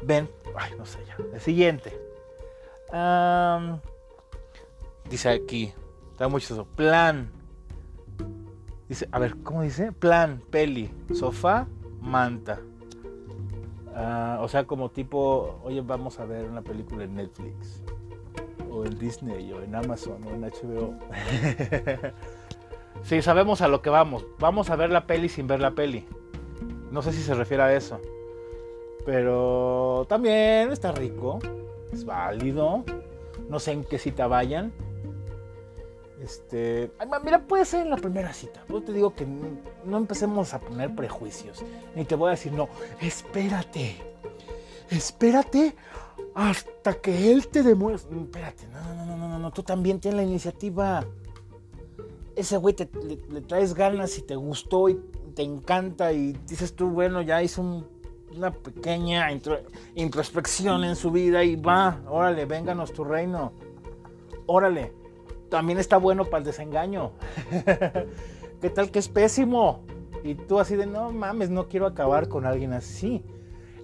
[0.03, 1.17] Ven, ay, no sé ya.
[1.33, 1.99] El siguiente.
[5.11, 5.73] dice aquí,
[6.13, 6.65] está mucho eso.
[6.65, 7.31] Plan.
[8.89, 9.91] Dice, a ver, ¿cómo dice?
[9.91, 11.67] Plan, peli, sofá,
[12.01, 12.61] manta.
[13.99, 17.83] Ah, o sea, como tipo, oye, vamos a ver una película en Netflix,
[18.71, 20.95] o en Disney, o en Amazon, o en HBO.
[23.03, 24.27] Sí, sabemos a lo que vamos.
[24.41, 26.05] Vamos a ver la peli sin ver la peli.
[26.91, 28.01] No sé si se refiere a eso.
[29.05, 31.39] Pero también está rico.
[31.93, 32.83] Es válido.
[33.49, 34.73] No sé en qué cita vayan.
[36.27, 36.91] Este.
[37.25, 38.65] mira, puede ser en la primera cita.
[38.69, 41.65] Yo te digo que no, empecemos a poner prejuicios.
[41.95, 42.69] Ni te voy a decir, no,
[43.01, 43.97] espérate.
[44.91, 45.75] Espérate
[46.35, 48.21] hasta que él te demuestre.
[48.21, 49.53] Espérate, no, no, no, no, no, no.
[49.53, 51.07] Tú también tienes la iniciativa
[52.37, 55.01] ese güey te, le, traes ganas y te gustó y
[55.35, 57.85] te encanta y dices tú, bueno, ya hizo
[58.35, 59.29] una pequeña
[59.95, 63.53] introspección en su vida y va, órale, vénganos tu reino.
[64.47, 64.93] Órale,
[65.51, 67.13] también está bueno para el desengaño.
[68.61, 69.85] ¿Qué tal que es pésimo?
[70.25, 73.25] Y tú así de, no mames, no quiero acabar con alguien así.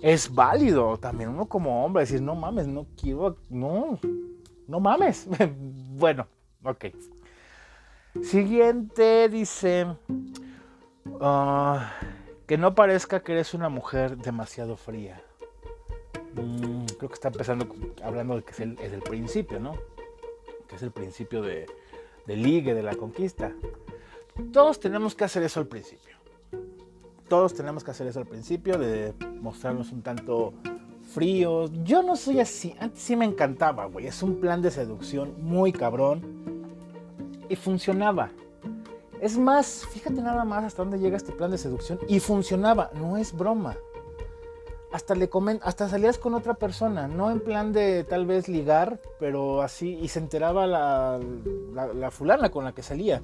[0.00, 3.98] Es válido también uno como hombre decir, no mames, no quiero, no,
[4.66, 5.28] no mames.
[5.56, 6.26] bueno,
[6.64, 6.86] ok.
[8.22, 9.86] Siguiente dice
[11.20, 11.92] ah,
[12.46, 15.22] que no parezca que eres una mujer demasiado fría.
[16.34, 17.66] Mm, creo que está empezando
[18.02, 19.74] hablando de que es el, principio, ¿no?
[20.72, 21.66] Que es el principio de,
[22.26, 23.52] de ligue, de la conquista.
[24.54, 26.16] Todos tenemos que hacer eso al principio.
[27.28, 30.54] Todos tenemos que hacer eso al principio, de mostrarnos un tanto
[31.12, 31.70] fríos.
[31.84, 32.74] Yo no soy así.
[32.80, 34.06] Antes sí me encantaba, güey.
[34.06, 36.22] Es un plan de seducción muy cabrón
[37.50, 38.30] y funcionaba.
[39.20, 43.18] Es más, fíjate nada más hasta dónde llega este plan de seducción y funcionaba, no
[43.18, 43.76] es broma.
[44.92, 49.00] Hasta le comen, hasta salías con otra persona, no en plan de tal vez ligar,
[49.18, 51.18] pero así y se enteraba la,
[51.94, 53.22] la, fulana con la que salía.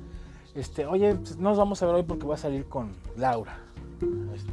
[0.55, 3.59] Este, oye, pues, nos vamos a ver hoy porque voy a salir con Laura.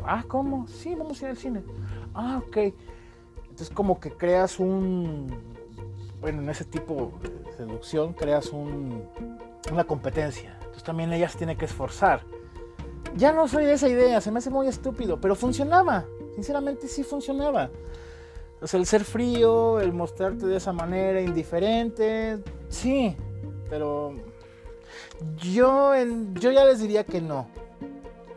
[0.06, 0.68] ah, ¿cómo?
[0.68, 1.64] Sí, vamos a ir al cine.
[2.14, 2.58] Ah, ok.
[3.50, 5.28] Entonces como que creas un,
[6.20, 9.04] bueno, en ese tipo de seducción creas un,
[9.72, 10.56] una competencia.
[10.58, 12.24] Entonces también ella se tiene que esforzar.
[13.16, 16.06] Ya no soy de esa idea, se me hace muy estúpido, pero funcionaba.
[16.36, 17.70] Sinceramente sí funcionaba.
[18.62, 22.40] O el ser frío, el mostrarte de esa manera indiferente,
[22.70, 23.16] sí,
[23.70, 24.14] pero
[25.38, 25.94] yo,
[26.34, 27.48] yo ya les diría que no.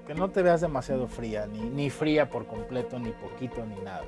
[0.07, 4.05] Que no te veas demasiado fría, ni, ni fría por completo, ni poquito, ni nada.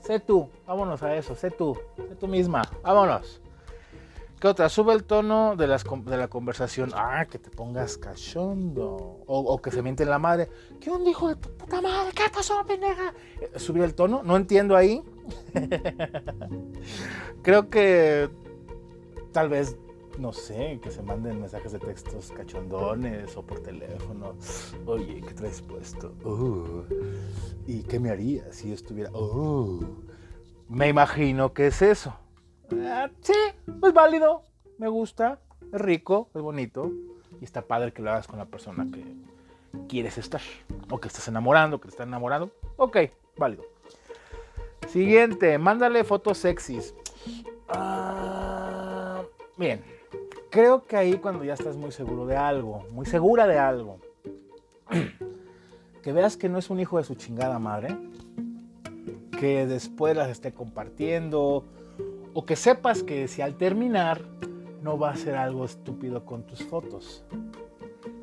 [0.00, 3.40] Sé tú, vámonos a eso, sé tú, sé tú misma, vámonos.
[4.40, 4.70] ¿Qué otra?
[4.70, 6.92] Sube el tono de, las, de la conversación.
[6.94, 9.22] Ah, que te pongas cachondo.
[9.26, 10.48] O, que se miente la madre.
[10.80, 12.10] ¿Qué un hijo de tu puta madre?
[12.14, 13.12] ¿Qué pasó, pendeja?
[13.38, 14.22] Eh, subir el tono.
[14.22, 15.02] No entiendo ahí.
[17.42, 18.30] Creo que
[19.30, 19.76] tal vez,
[20.18, 24.36] no sé, que se manden mensajes de textos cachondones o por teléfono.
[24.86, 26.14] Oye, ¿qué traes puesto?
[26.24, 26.84] Uh,
[27.66, 29.10] ¿Y qué me haría si estuviera?
[29.10, 29.84] Uh,
[30.66, 32.16] me imagino que es eso.
[32.72, 33.32] Ah, sí,
[33.82, 34.42] es válido,
[34.78, 35.40] me gusta,
[35.72, 36.92] es rico, es bonito
[37.40, 39.04] y está padre que lo hagas con la persona que
[39.88, 40.40] quieres estar
[40.88, 42.50] o que estás enamorando, que te está enamorando.
[42.76, 42.98] Ok,
[43.36, 43.64] válido.
[44.88, 46.94] Siguiente, mándale fotos sexys.
[47.68, 49.22] Ah,
[49.56, 49.82] bien,
[50.50, 53.98] creo que ahí cuando ya estás muy seguro de algo, muy segura de algo,
[56.02, 57.96] que veas que no es un hijo de su chingada madre,
[59.38, 61.64] que después las esté compartiendo
[62.34, 64.22] o que sepas que si al terminar
[64.82, 67.24] no va a ser algo estúpido con tus fotos.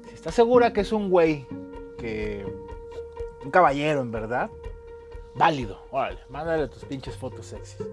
[0.08, 1.46] Si estás segura que es un güey
[1.98, 2.46] que
[3.44, 4.50] un caballero en verdad,
[5.36, 7.86] válido, órale, mándale tus pinches fotos sexys.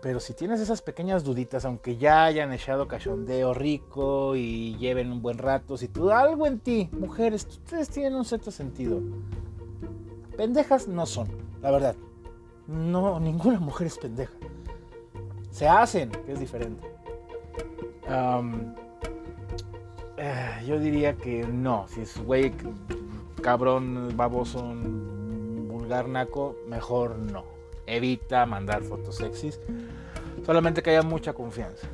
[0.00, 5.22] Pero si tienes esas pequeñas duditas, aunque ya hayan echado cachondeo rico y lleven un
[5.22, 9.00] buen rato, si tú algo en ti, mujeres, ustedes tienen un cierto sentido.
[10.36, 11.28] Pendejas no son,
[11.60, 11.94] la verdad.
[12.66, 14.32] No, ninguna mujer es pendeja.
[15.52, 16.88] Se hacen, que es diferente.
[20.16, 21.86] Eh, yo diría que no.
[21.88, 22.52] Si es güey,
[23.42, 27.44] cabrón, baboso, vulgar, naco, mejor no.
[27.86, 29.60] Evita mandar fotos sexys.
[30.44, 31.86] Solamente que haya mucha confianza.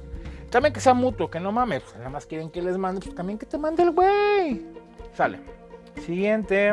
[0.51, 1.83] También que sea mutuo, que no mames.
[1.83, 4.66] Pues, nada más quieren que les mande, pues también que te mande el güey.
[5.14, 5.40] Sale.
[6.07, 6.73] Siguiente.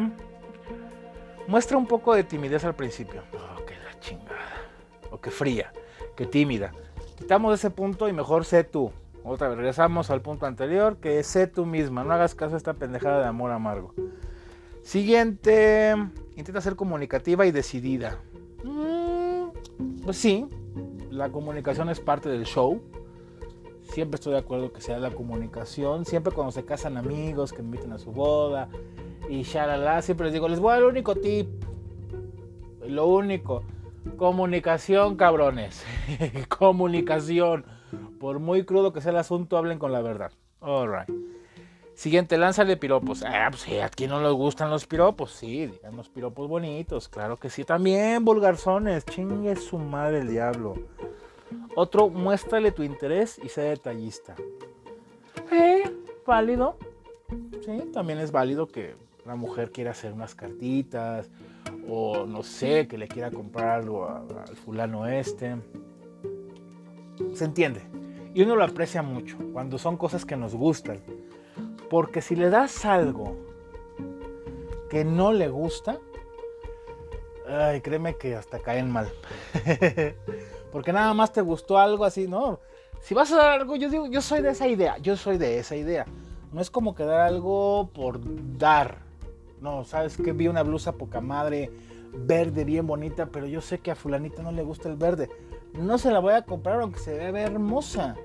[1.47, 3.23] Muestra un poco de timidez al principio.
[3.33, 4.69] Oh, que la chingada.
[5.09, 5.73] O que fría.
[6.15, 6.73] Que tímida.
[7.17, 8.91] Quitamos ese punto y mejor sé tú.
[9.23, 12.03] Otra vez, regresamos al punto anterior, que es sé tú misma.
[12.03, 13.93] No hagas caso a esta pendejada de amor amargo.
[14.83, 15.95] Siguiente.
[16.35, 18.19] Intenta ser comunicativa y decidida.
[18.63, 20.47] Mm, pues sí,
[21.09, 22.81] la comunicación es parte del show.
[23.81, 26.05] Siempre estoy de acuerdo que sea la comunicación.
[26.05, 28.69] Siempre cuando se casan amigos que inviten a su boda
[29.29, 31.47] y shalala, siempre les digo, les voy a dar el único tip.
[32.87, 33.63] Lo único.
[34.17, 35.83] Comunicación, cabrones.
[36.47, 37.65] comunicación.
[38.19, 40.31] Por muy crudo que sea el asunto, hablen con la verdad.
[40.61, 41.09] Alright.
[41.95, 43.23] Siguiente, lánzale piropos.
[43.23, 45.31] Ah, pues sí, a quién no les gustan los piropos.
[45.31, 47.07] Sí, digan los piropos bonitos.
[47.07, 47.63] Claro que sí.
[47.63, 49.05] También vulgarzones.
[49.05, 50.75] Chingue su madre el diablo.
[51.75, 54.35] Otro, muéstrale tu interés y sé detallista.
[55.51, 55.83] Eh,
[56.25, 56.77] válido.
[57.65, 61.29] Sí, también es válido que la mujer quiera hacer unas cartitas.
[61.87, 65.55] O no sé, que le quiera comprar algo al fulano este.
[67.33, 67.81] Se entiende.
[68.33, 71.01] Y uno lo aprecia mucho cuando son cosas que nos gustan.
[71.89, 73.37] Porque si le das algo
[74.89, 75.99] que no le gusta,
[77.47, 79.11] ay, créeme que hasta caen mal.
[80.71, 82.59] Porque nada más te gustó algo así, ¿no?
[82.99, 85.59] Si vas a dar algo, yo digo, yo soy de esa idea, yo soy de
[85.59, 86.05] esa idea.
[86.51, 88.19] No es como que dar algo por
[88.57, 89.04] dar.
[89.65, 91.71] No, sabes que vi una blusa poca madre,
[92.13, 95.27] verde, bien bonita, pero yo sé que a fulanita no le gusta el verde.
[95.73, 98.15] No se la voy a comprar aunque se vea hermosa.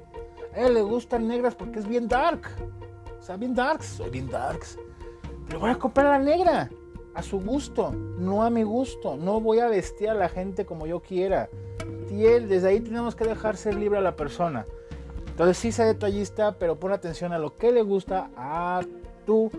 [0.53, 2.43] A ella le gustan negras porque es bien dark.
[3.19, 4.79] O sea, bien darks, soy bien darks.
[5.47, 6.69] Pero voy a comprar la negra.
[7.15, 9.17] A su gusto, no a mi gusto.
[9.17, 11.49] No voy a vestir a la gente como yo quiera.
[12.11, 14.67] Y él, desde ahí tenemos que dejar ser libre a la persona.
[15.27, 18.83] Entonces sí sé detallista, pero pon atención a lo que le gusta a
[19.25, 19.51] tu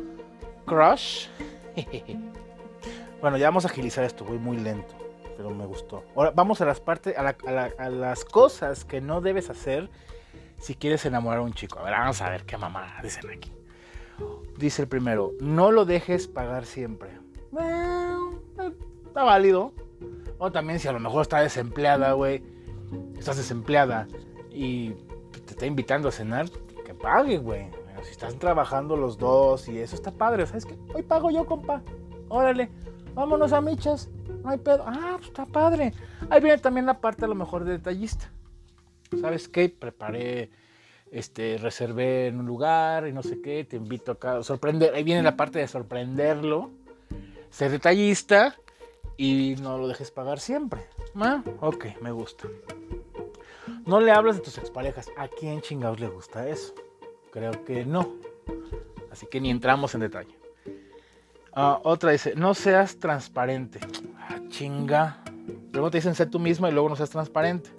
[0.67, 1.28] crush.
[3.22, 4.94] bueno, ya vamos a agilizar esto, voy muy lento,
[5.38, 6.04] pero me gustó.
[6.16, 7.36] Ahora vamos a las partes, a,
[7.78, 9.90] a las cosas que no debes hacer
[10.60, 11.80] si quieres enamorar a un chico.
[11.80, 13.52] A ver, vamos a ver qué mamá dicen aquí.
[14.58, 17.10] Dice el primero, no lo dejes pagar siempre.
[17.52, 18.40] Bueno,
[19.08, 19.74] está válido.
[20.38, 22.44] O también si a lo mejor está desempleada, güey.
[23.18, 24.08] Estás desempleada
[24.50, 24.92] y
[25.46, 26.48] te está invitando a cenar,
[26.86, 27.70] que pague, güey.
[28.04, 30.46] Si están trabajando los dos y eso está padre.
[30.46, 30.78] ¿Sabes qué?
[30.94, 31.82] Hoy pago yo, compa.
[32.30, 32.70] Órale,
[33.14, 34.10] vámonos a michas.
[34.44, 34.84] No hay pedo.
[34.86, 35.94] Ah, pues está padre.
[36.30, 38.32] Ahí viene también la parte a lo mejor de detallista.
[39.20, 39.70] ¿sabes qué?
[39.70, 40.50] Preparé,
[41.12, 44.94] este, reservé en un lugar y no sé qué, te invito acá a sorprender.
[44.94, 46.72] Ahí viene la parte de sorprenderlo,
[47.50, 48.56] ser detallista
[49.18, 50.88] y no lo dejes pagar siempre.
[51.16, 51.44] ¿Ah?
[51.60, 52.48] Ok, me gusta.
[53.86, 55.10] No le hablas de tus exparejas.
[55.18, 56.74] ¿A quién chingados le gusta eso?
[57.32, 58.15] Creo que no.
[59.12, 60.38] Así que ni entramos en detalle.
[61.54, 63.80] Ah, otra dice, no seas transparente.
[64.17, 65.24] Ah, chinga.
[65.72, 67.70] Luego te dicen, sé tú mismo y luego no seas transparente.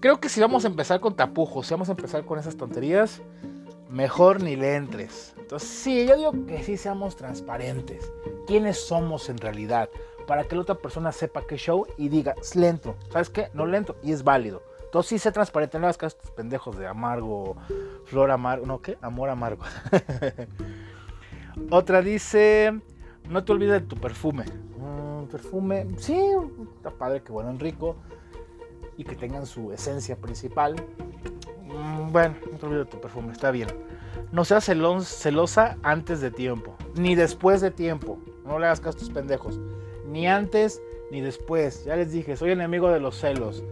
[0.00, 3.22] Creo que si vamos a empezar con tapujos, si vamos a empezar con esas tonterías,
[3.88, 5.34] mejor ni le entres.
[5.38, 8.12] Entonces, sí, yo digo que sí seamos transparentes.
[8.46, 9.88] ¿Quiénes somos en realidad?
[10.26, 12.96] Para que la otra persona sepa qué show y diga, es lento.
[13.10, 13.48] ¿Sabes qué?
[13.54, 14.62] No lento y es válido.
[14.96, 15.78] Entonces, sí sé transparente.
[15.78, 17.58] No caso estos pendejos de amargo,
[18.06, 18.64] flor amargo.
[18.64, 18.96] No, ¿qué?
[19.02, 19.62] Amor amargo.
[21.70, 22.80] Otra dice,
[23.28, 24.46] no te olvides de tu perfume.
[24.78, 26.18] Mm, perfume, sí,
[26.76, 27.96] está padre, que bueno, rico
[28.96, 30.76] y que tengan su esencia principal.
[31.64, 33.68] Mm, bueno, no te olvides de tu perfume, está bien.
[34.32, 38.18] No seas celosa antes de tiempo, ni después de tiempo.
[38.46, 39.60] No le hagas caso a tus pendejos.
[40.06, 40.80] Ni antes
[41.10, 41.84] ni después.
[41.84, 43.62] Ya les dije, soy enemigo de los celos.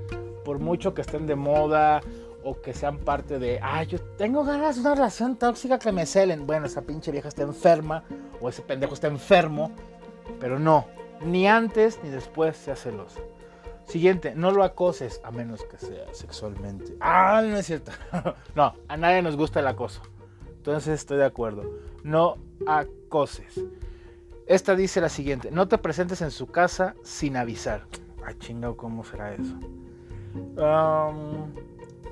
[0.45, 2.01] Por mucho que estén de moda
[2.43, 6.05] o que sean parte de, ah, yo tengo ganas de una relación tóxica que me
[6.07, 6.47] celen.
[6.47, 8.05] Bueno, esa pinche vieja está enferma
[8.41, 9.73] o ese pendejo está enfermo.
[10.39, 10.87] Pero no,
[11.25, 13.21] ni antes ni después sea celosa.
[13.87, 16.97] Siguiente, no lo acoses a menos que sea sexualmente.
[17.01, 17.93] Ah, no es cierto.
[18.55, 20.03] no, a nadie nos gusta el acoso.
[20.57, 21.65] Entonces estoy de acuerdo.
[22.03, 22.37] No
[22.67, 23.61] acoses.
[24.47, 27.87] Esta dice la siguiente, no te presentes en su casa sin avisar.
[28.25, 29.55] Ay, chingado, ¿cómo será eso?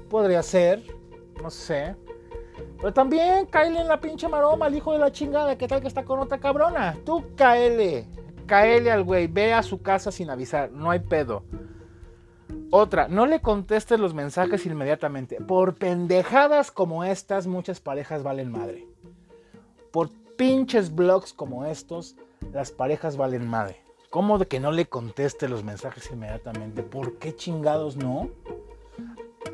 [0.09, 0.83] Podría ser,
[1.43, 1.97] no sé.
[2.77, 5.89] Pero también caele en la pinche maroma al hijo de la chingada, ¿qué tal que
[5.89, 6.97] está con otra cabrona?
[7.05, 8.07] Tú caele,
[8.47, 11.45] caele al güey, ve a su casa sin avisar, no hay pedo.
[12.71, 15.37] Otra, no le contestes los mensajes inmediatamente.
[15.37, 18.87] Por pendejadas como estas, muchas parejas valen madre.
[19.91, 22.17] Por pinches blogs como estos,
[22.53, 23.82] las parejas valen madre.
[24.13, 26.83] ¿Cómo de que no le conteste los mensajes inmediatamente?
[26.83, 28.29] ¿Por qué chingados no?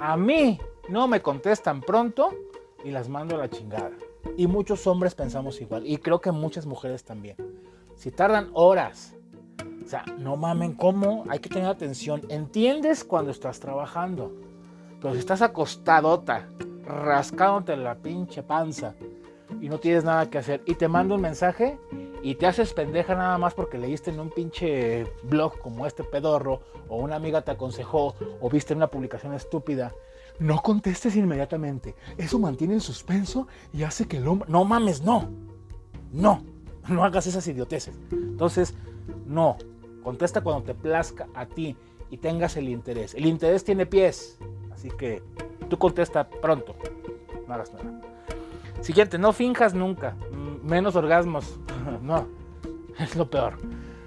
[0.00, 2.34] A mí no me contestan pronto
[2.82, 3.92] y las mando a la chingada.
[4.36, 5.86] Y muchos hombres pensamos igual.
[5.86, 7.36] Y creo que muchas mujeres también.
[7.94, 9.14] Si tardan horas.
[9.84, 11.24] O sea, no mamen, ¿cómo?
[11.28, 12.22] Hay que tener atención.
[12.28, 14.32] Entiendes cuando estás trabajando.
[15.00, 16.48] Pero si estás acostadota,
[16.84, 18.96] rascándote la pinche panza
[19.60, 21.78] y no tienes nada que hacer y te mando un mensaje
[22.22, 26.60] y te haces pendeja nada más porque leíste en un pinche blog como este pedorro
[26.88, 29.92] o una amiga te aconsejó o viste una publicación estúpida,
[30.38, 31.94] no contestes inmediatamente.
[32.16, 34.48] Eso mantiene el suspenso y hace que el hombre...
[34.50, 35.28] No mames, no.
[36.12, 36.44] No.
[36.88, 37.98] No hagas esas idioteces.
[38.10, 38.74] Entonces,
[39.26, 39.56] no.
[40.02, 41.76] Contesta cuando te plazca a ti
[42.10, 43.14] y tengas el interés.
[43.14, 44.38] El interés tiene pies.
[44.72, 45.22] Así que
[45.68, 46.76] tú contesta pronto.
[47.46, 48.00] No hagas nada.
[48.80, 50.16] Siguiente, no finjas nunca.
[50.62, 51.58] Menos orgasmos.
[52.02, 52.26] no.
[52.98, 53.54] Es lo peor.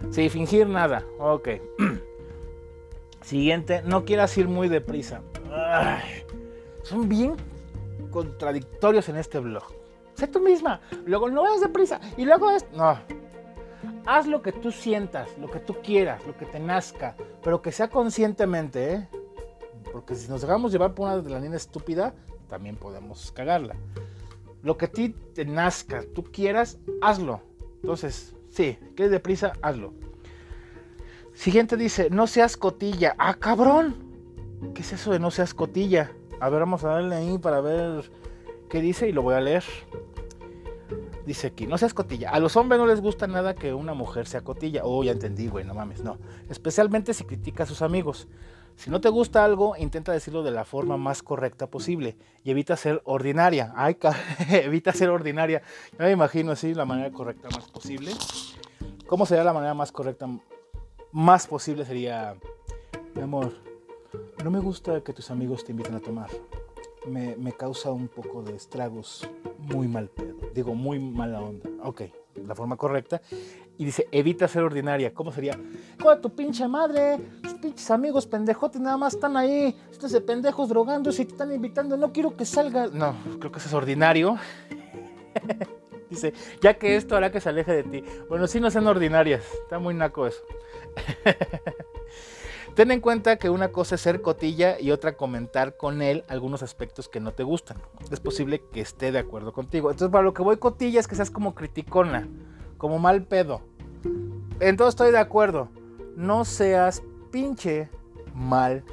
[0.09, 1.03] Sí, fingir nada.
[1.19, 1.49] Ok.
[3.21, 5.21] Siguiente, no quieras ir muy deprisa.
[6.83, 7.35] son bien
[8.09, 9.63] contradictorios en este blog.
[10.15, 10.81] Sé tú misma.
[11.05, 12.01] Luego no vayas deprisa.
[12.17, 12.65] Y luego es.
[12.73, 12.97] No.
[14.05, 17.15] Haz lo que tú sientas, lo que tú quieras, lo que te nazca.
[17.43, 19.07] Pero que sea conscientemente, ¿eh?
[19.91, 22.13] Porque si nos dejamos llevar por una de la niña estúpida,
[22.47, 23.75] también podemos cagarla.
[24.63, 27.41] Lo que a ti te nazca, tú quieras, hazlo.
[27.81, 29.93] Entonces, sí, que deprisa, hazlo.
[31.33, 33.15] Siguiente dice, no seas cotilla.
[33.17, 33.95] Ah, cabrón.
[34.75, 36.11] ¿Qué es eso de no seas cotilla?
[36.39, 38.11] A ver, vamos a darle ahí para ver
[38.69, 39.63] qué dice y lo voy a leer.
[41.25, 42.29] Dice aquí, no seas cotilla.
[42.29, 44.81] A los hombres no les gusta nada que una mujer sea cotilla.
[44.83, 46.17] Oh, ya entendí, güey, no mames, no.
[46.49, 48.27] Especialmente si critica a sus amigos.
[48.75, 52.75] Si no te gusta algo, intenta decirlo de la forma más correcta posible y evita
[52.75, 53.73] ser ordinaria.
[53.75, 53.97] Ay,
[54.49, 55.61] evita ser ordinaria.
[55.93, 58.11] Yo me imagino así la manera correcta más posible.
[59.07, 60.27] ¿Cómo sería la manera más correcta
[61.11, 61.85] más posible?
[61.85, 62.35] Sería,
[63.13, 63.53] mi amor,
[64.43, 66.29] no me gusta que tus amigos te inviten a tomar.
[67.07, 70.35] Me, me causa un poco de estragos muy mal pedo.
[70.53, 71.69] Digo, muy mala onda.
[71.83, 72.03] Ok,
[72.47, 73.21] la forma correcta.
[73.81, 75.11] Y dice, evita ser ordinaria.
[75.11, 75.59] ¿Cómo sería?
[75.99, 79.75] Con tu pinche madre, tus pinches amigos pendejotes nada más están ahí.
[79.89, 82.93] Estos de pendejos drogando, si te están invitando, no quiero que salgas.
[82.93, 84.37] No, creo que eso es ordinario.
[86.11, 88.03] dice, ya que esto hará que se aleje de ti.
[88.29, 89.43] Bueno, sí no sean ordinarias.
[89.63, 90.43] Está muy naco eso.
[92.75, 96.61] Ten en cuenta que una cosa es ser cotilla y otra comentar con él algunos
[96.61, 97.77] aspectos que no te gustan.
[98.11, 99.89] Es posible que esté de acuerdo contigo.
[99.89, 102.29] Entonces, para lo que voy cotilla es que seas como criticona,
[102.77, 103.61] como mal pedo.
[104.61, 105.69] Entonces estoy de acuerdo.
[106.15, 107.01] No seas
[107.31, 107.89] pinche
[108.33, 108.83] mal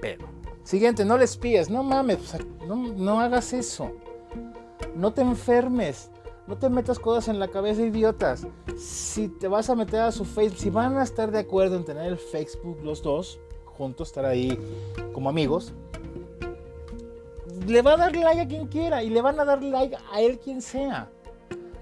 [0.00, 0.24] pedo.
[0.64, 1.68] Siguiente, no les píes.
[1.68, 3.92] No mames, no, no hagas eso.
[4.96, 6.10] No te enfermes.
[6.46, 8.46] No te metas cosas en la cabeza, idiotas.
[8.76, 11.84] Si te vas a meter a su Facebook, si van a estar de acuerdo en
[11.84, 14.58] tener el Facebook los dos, juntos, estar ahí
[15.12, 15.72] como amigos,
[17.66, 20.20] le va a dar like a quien quiera y le van a dar like a
[20.22, 21.10] él quien sea.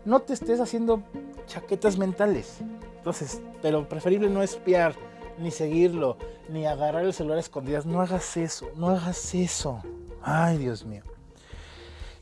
[0.04, 1.02] No te estés haciendo
[1.46, 2.58] chaquetas mentales.
[2.98, 4.94] Entonces, pero preferible no espiar,
[5.38, 6.18] ni seguirlo,
[6.48, 7.86] ni agarrar el celular a escondidas.
[7.86, 9.82] No hagas eso, no hagas eso.
[10.22, 11.02] Ay, Dios mío.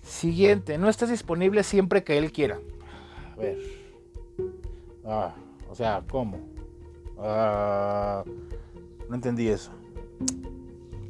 [0.02, 2.60] Siguiente, no estás disponible siempre que él quiera.
[3.32, 3.58] A ver.
[5.04, 5.34] Ah,
[5.70, 6.38] o sea, ¿cómo?
[7.18, 8.22] Ah,
[9.08, 9.72] no entendí eso.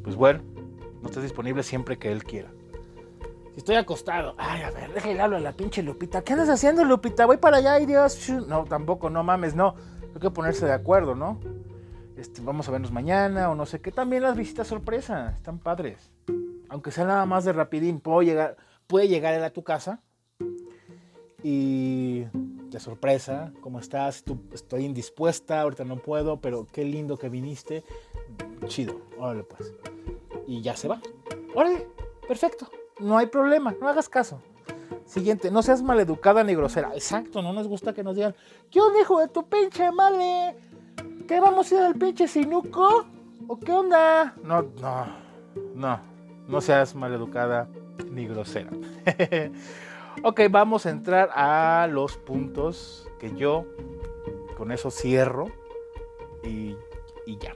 [0.03, 0.41] Pues bueno,
[1.01, 2.51] no estás disponible siempre que él quiera.
[3.57, 6.23] Estoy acostado, ay, a ver, déjale hablar a la pinche Lupita.
[6.23, 7.25] ¿Qué andas haciendo, Lupita?
[7.25, 8.29] Voy para allá, ay Dios.
[8.29, 9.73] No, tampoco, no mames, no.
[10.13, 11.39] Hay que ponerse de acuerdo, ¿no?
[12.15, 13.91] Este, vamos a vernos mañana o no sé qué.
[13.91, 16.11] También las visitas sorpresa, están padres.
[16.69, 20.03] Aunque sea nada más de rapidín, puedo llegar, puede llegar él a tu casa
[21.41, 22.25] y
[22.69, 24.23] de sorpresa, ¿cómo estás?
[24.53, 27.83] Estoy indispuesta, ahorita no puedo, pero qué lindo que viniste.
[28.67, 29.73] Chido, órale pues.
[30.45, 31.01] Y ya se va.
[31.55, 31.87] Órale,
[32.27, 32.69] perfecto,
[32.99, 34.41] no hay problema, no hagas caso.
[35.05, 36.91] Siguiente, no seas maleducada ni grosera.
[36.93, 38.35] Exacto, no nos gusta que nos digan,
[38.69, 40.57] ¿qué onda, hijo de tu pinche male?
[41.27, 43.05] ¿Qué vamos a ir al pinche sinuco?
[43.47, 44.35] ¿O qué onda?
[44.43, 45.07] No, no,
[45.75, 45.99] no,
[46.47, 47.69] no seas maleducada
[48.11, 48.69] ni grosera.
[50.23, 53.65] ok, vamos a entrar a los puntos que yo
[54.57, 55.47] con eso cierro
[56.43, 56.75] y,
[57.25, 57.55] y ya.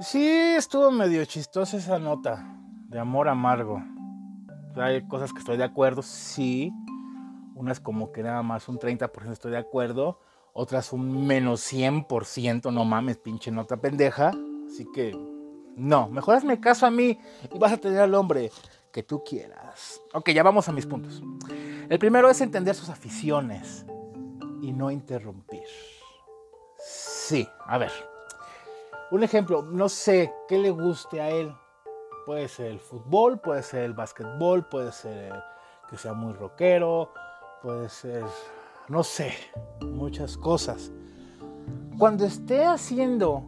[0.00, 2.56] Sí, estuvo medio chistosa esa nota
[2.88, 3.82] de amor amargo.
[4.76, 6.72] Hay cosas que estoy de acuerdo, sí.
[7.54, 10.18] Unas como que nada más un 30% estoy de acuerdo.
[10.54, 14.32] Otras un menos 100%, no mames, pinche nota pendeja.
[14.66, 15.14] Así que,
[15.76, 17.18] no, mejor hazme caso a mí
[17.52, 18.50] y vas a tener al hombre
[18.92, 20.00] que tú quieras.
[20.14, 21.22] Ok, ya vamos a mis puntos.
[21.90, 23.84] El primero es entender sus aficiones
[24.62, 25.68] y no interrumpir.
[26.78, 28.09] Sí, a ver.
[29.10, 31.52] Un ejemplo, no sé qué le guste a él.
[32.26, 35.32] Puede ser el fútbol, puede ser el básquetbol, puede ser
[35.88, 37.12] que sea muy rockero,
[37.60, 38.24] puede ser,
[38.88, 39.32] no sé,
[39.84, 40.92] muchas cosas.
[41.98, 43.42] Cuando esté haciendo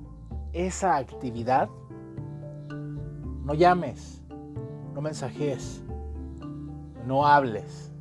[0.53, 1.69] esa actividad,
[3.45, 4.21] no llames,
[4.93, 5.85] no mensajes,
[7.07, 7.93] no hables,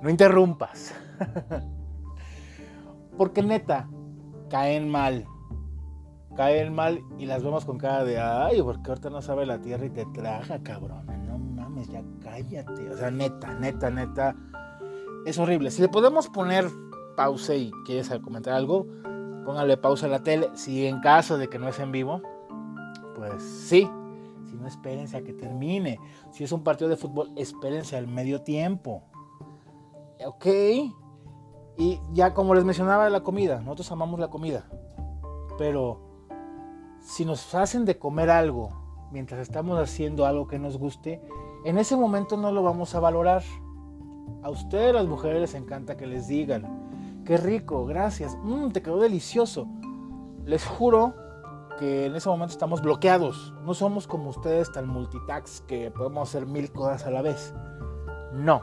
[0.00, 0.94] no interrumpas.
[3.18, 3.86] Porque neta,
[4.48, 5.26] caen mal
[6.38, 9.86] caen mal y las vemos con cara de, ay, porque ahorita no sabe la tierra
[9.86, 11.04] y te traga, cabrón.
[11.26, 12.90] No mames, ya cállate.
[12.90, 14.36] O sea, neta, neta, neta.
[15.26, 15.72] Es horrible.
[15.72, 16.70] Si le podemos poner
[17.16, 18.86] pausa y quieres comentar algo,
[19.44, 20.48] póngale pausa a la tele.
[20.54, 22.22] Si en caso de que no es en vivo,
[23.16, 23.90] pues sí.
[24.48, 25.98] Si no, espérense a que termine.
[26.30, 29.02] Si es un partido de fútbol, espérense al medio tiempo.
[30.24, 30.46] Ok.
[31.76, 34.68] Y ya como les mencionaba la comida, nosotros amamos la comida.
[35.58, 36.07] Pero
[37.08, 38.68] si nos hacen de comer algo
[39.10, 41.22] mientras estamos haciendo algo que nos guste,
[41.64, 43.42] en ese momento no lo vamos a valorar.
[44.42, 49.00] A ustedes las mujeres les encanta que les digan, qué rico, gracias, mmm, te quedó
[49.00, 49.66] delicioso.
[50.44, 51.14] Les juro
[51.78, 53.54] que en ese momento estamos bloqueados.
[53.64, 57.54] No somos como ustedes tan multitax que podemos hacer mil cosas a la vez.
[58.34, 58.62] No.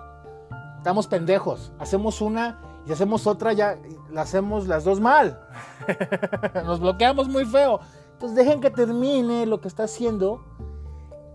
[0.77, 1.73] Estamos pendejos.
[1.79, 3.79] Hacemos una y hacemos otra, ya
[4.11, 5.41] la hacemos las dos mal.
[6.63, 7.79] Nos bloqueamos muy feo.
[8.15, 10.41] Entonces dejen que termine lo que está haciendo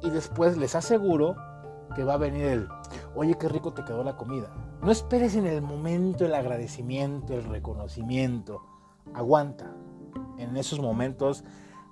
[0.02, 1.36] y después les aseguro
[1.94, 2.68] que va a venir el,
[3.14, 4.50] oye, qué rico te quedó la comida.
[4.80, 8.62] No esperes en el momento el agradecimiento, el reconocimiento.
[9.12, 9.76] Aguanta
[10.38, 11.44] en esos momentos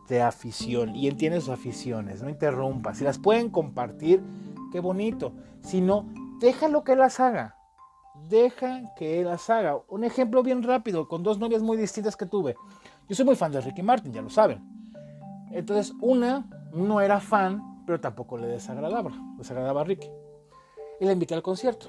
[0.08, 2.94] de afición y entiende sus aficiones, no interrumpa.
[2.94, 4.22] Si las pueden compartir,
[4.72, 5.34] qué bonito.
[5.60, 6.06] Si no,
[6.40, 7.56] déjalo que las haga.
[8.26, 9.76] Deja que él las haga.
[9.86, 12.56] Un ejemplo bien rápido, con dos novias muy distintas que tuve.
[13.06, 14.77] Yo soy muy fan de Ricky Martin, ya lo saben.
[15.52, 20.10] Entonces, una no era fan, pero tampoco le desagradaba, desagradaba a Ricky.
[21.00, 21.86] Y la invité al concierto.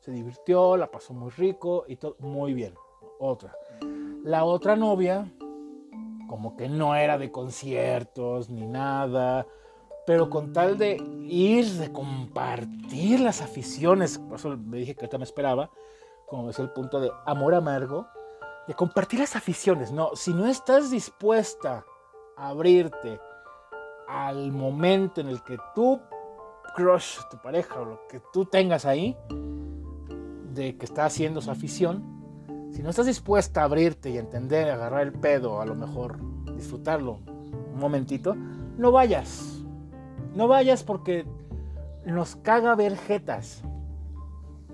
[0.00, 2.74] Se divirtió, la pasó muy rico y todo muy bien.
[3.18, 3.56] Otra.
[4.22, 5.26] La otra novia,
[6.28, 9.46] como que no era de conciertos ni nada,
[10.06, 15.18] pero con tal de ir, de compartir las aficiones, por eso me dije que ahorita
[15.18, 15.70] me esperaba,
[16.26, 18.06] como es el punto de amor amargo,
[18.66, 19.92] de compartir las aficiones.
[19.92, 21.84] No, si no estás dispuesta
[22.36, 23.20] abrirte
[24.08, 26.00] al momento en el que tú
[26.74, 29.16] crush, tu pareja o lo que tú tengas ahí,
[30.52, 32.14] de que está haciendo su afición,
[32.72, 36.18] si no estás dispuesta a abrirte y entender, agarrar el pedo, a lo mejor
[36.56, 37.20] disfrutarlo
[37.72, 38.34] un momentito,
[38.76, 39.62] no vayas.
[40.34, 41.24] No vayas porque
[42.04, 43.62] nos caga ver jetas.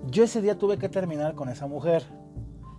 [0.07, 2.03] Yo ese día tuve que terminar con esa mujer,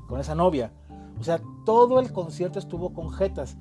[0.09, 0.73] con esa novia.
[1.21, 3.57] O sea, todo el concierto estuvo con jetas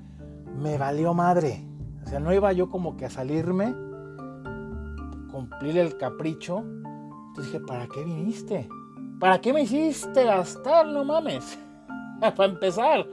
[0.58, 1.66] me valió madre.
[2.06, 3.74] O sea, no iba yo como que a salirme,
[5.32, 6.60] cumplir el capricho.
[7.28, 8.68] Entonces dije, ¿para qué viniste?
[9.20, 10.88] ¿Para qué me hiciste gastar?
[10.88, 11.58] No mames.
[12.20, 13.06] Para empezar.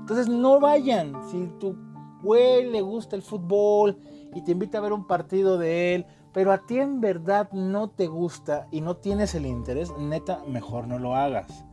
[0.00, 1.14] Entonces no vayan.
[1.30, 1.76] Si tu
[2.22, 3.98] güey le gusta el fútbol
[4.34, 7.88] y te invita a ver un partido de él, pero a ti en verdad no
[7.90, 11.64] te gusta y no tienes el interés, neta, mejor no lo hagas.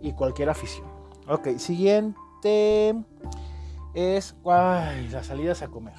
[0.00, 0.88] Y cualquier afición.
[1.28, 2.96] Ok, siguiente
[3.94, 5.94] es las salidas a comer.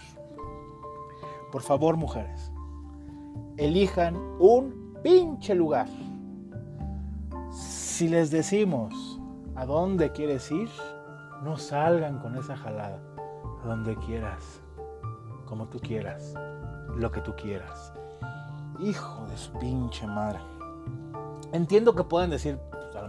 [1.52, 2.52] Por favor, mujeres,
[3.58, 5.88] elijan un pinche lugar.
[7.52, 9.20] Si les decimos
[9.56, 10.70] a dónde quieres ir,
[11.44, 13.02] no salgan con esa jalada.
[13.64, 14.62] A donde quieras,
[15.46, 16.34] como tú quieras,
[16.96, 17.94] lo que tú quieras.
[18.80, 20.40] Hijo de su pinche madre.
[21.52, 22.60] Entiendo que pueden decir,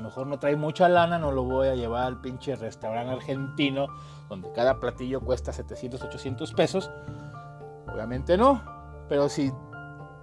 [0.03, 3.86] mejor no trae mucha lana, no lo voy a llevar al pinche restaurante argentino
[4.28, 6.90] donde cada platillo cuesta 700, 800 pesos.
[7.92, 8.62] Obviamente no,
[9.09, 9.53] pero si,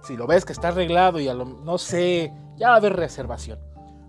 [0.02, 2.96] si lo ves que está arreglado y a lo, no sé, ya va a haber
[2.96, 3.58] reservación.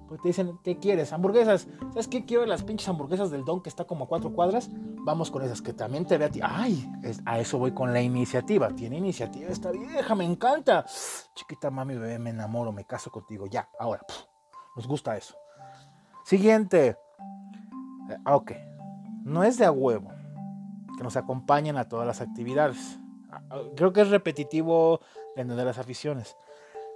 [0.07, 1.13] Porque te dicen, ¿qué quieres?
[1.13, 1.67] Hamburguesas.
[1.91, 2.25] ¿Sabes qué?
[2.25, 4.69] Quiero las pinches hamburguesas del Don que está como a cuatro cuadras.
[5.05, 6.41] Vamos con esas, que también te ve a ti.
[6.43, 6.85] ¡Ay!
[7.25, 8.69] a eso voy con la iniciativa.
[8.71, 10.83] Tiene iniciativa esta vieja, me encanta.
[11.33, 13.45] Chiquita mami, bebé, me enamoro, me caso contigo.
[13.47, 14.01] Ya, ahora.
[14.75, 15.40] nos gusta eso.
[16.23, 16.97] Siguiente.
[18.09, 18.51] Eh, ah, ok.
[19.23, 20.11] No es de a huevo
[20.97, 22.99] que nos acompañen a todas las actividades.
[23.31, 24.99] Ah, ah, creo que es repetitivo
[25.35, 26.35] en de las aficiones.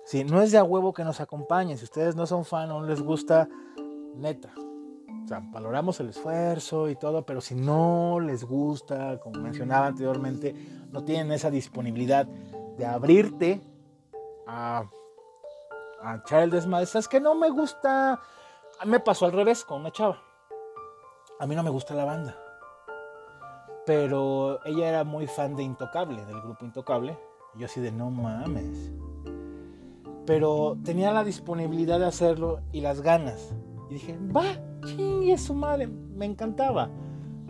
[0.06, 2.80] Si no es de a huevo que nos acompañen, si ustedes no son fan o
[2.82, 3.48] no les gusta,
[4.16, 4.54] neta.
[5.24, 10.54] O sea, valoramos el esfuerzo y todo, pero si no les gusta, como mencionaba anteriormente,
[10.92, 12.28] no tienen esa disponibilidad
[12.78, 13.62] de abrirte
[14.46, 14.84] a,
[16.04, 16.88] a echar el desmadre.
[16.94, 18.20] Es que no me gusta.
[18.86, 20.22] Me pasó al revés con una chava.
[21.40, 22.38] A mí no me gusta la banda.
[23.86, 27.18] Pero ella era muy fan de Intocable, del grupo Intocable.
[27.56, 28.92] Yo así de no mames
[30.26, 33.54] pero tenía la disponibilidad de hacerlo y las ganas.
[33.90, 34.44] Y dije, va,
[34.86, 36.90] chingue su madre, me encantaba.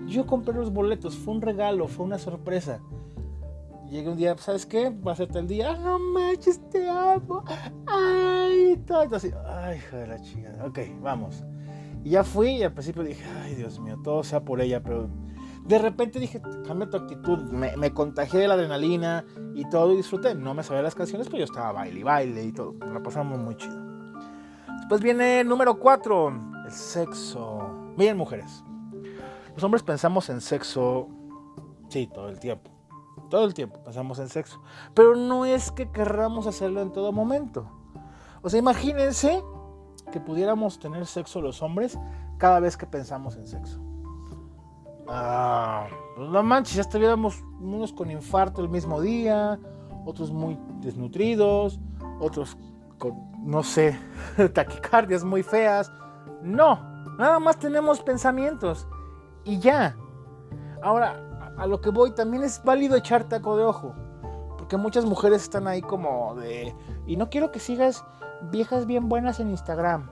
[0.05, 2.81] Yo compré los boletos, fue un regalo, fue una sorpresa.
[3.89, 4.89] Llegué un día, ¿sabes qué?
[4.89, 7.43] Va a ser el día, ah, no manches, te amo.
[7.85, 10.65] Ay, todo así, ay, hija de la chingada.
[10.65, 11.43] Ok, vamos.
[12.03, 15.07] Y ya fui y al principio dije, ay, Dios mío, todo sea por ella, pero
[15.65, 19.25] de repente dije, cambia tu actitud, me, contagié de la adrenalina
[19.55, 20.35] y todo y disfruté.
[20.35, 22.75] No me sabía las canciones, pero yo estaba baile y baile y todo.
[22.93, 23.83] La pasamos muy chido.
[24.79, 26.33] Después viene número 4,
[26.65, 27.93] el sexo.
[27.97, 28.63] Bien, mujeres.
[29.55, 31.07] Los hombres pensamos en sexo,
[31.89, 32.74] sí, todo el tiempo.
[33.35, 34.61] Todo el tiempo pensamos en sexo.
[34.93, 37.69] Pero no es que querramos hacerlo en todo momento.
[38.41, 39.43] O sea, imagínense
[40.09, 41.99] que pudiéramos tener sexo los hombres
[42.37, 43.81] cada vez que pensamos en sexo.
[45.09, 49.59] Ah, pues no manches, ya estuviéramos unos con infarto el mismo día,
[50.05, 51.77] otros muy desnutridos,
[52.21, 52.57] otros
[52.97, 53.15] con,
[53.45, 53.99] no sé,
[54.53, 55.91] taquicardias muy feas.
[56.41, 56.79] No,
[57.17, 58.87] nada más tenemos pensamientos
[59.43, 59.97] y ya.
[60.81, 63.93] Ahora, a lo que voy, también es válido echar taco de ojo,
[64.57, 66.75] porque muchas mujeres están ahí como de,
[67.05, 68.03] y no quiero que sigas
[68.51, 70.09] viejas bien buenas en Instagram.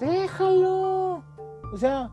[0.00, 1.22] Déjalo.
[1.72, 2.10] O sea,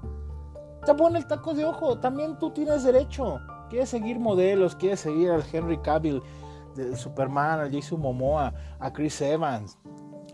[0.80, 3.41] Está bueno el taco de ojo, también tú tienes derecho.
[3.70, 6.24] Quieres seguir modelos, quieres seguir al Henry Cavill,
[6.76, 9.78] del Superman, al Jason Momoa, a Chris Evans,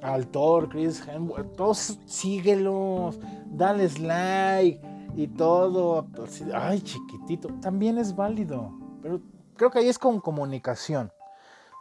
[0.03, 4.79] al Thor, Chris Hemsworth, todos síguelos, dales like
[5.15, 6.07] y todo.
[6.53, 8.73] Ay, chiquitito, también es válido.
[9.01, 9.21] Pero
[9.55, 11.11] creo que ahí es con comunicación.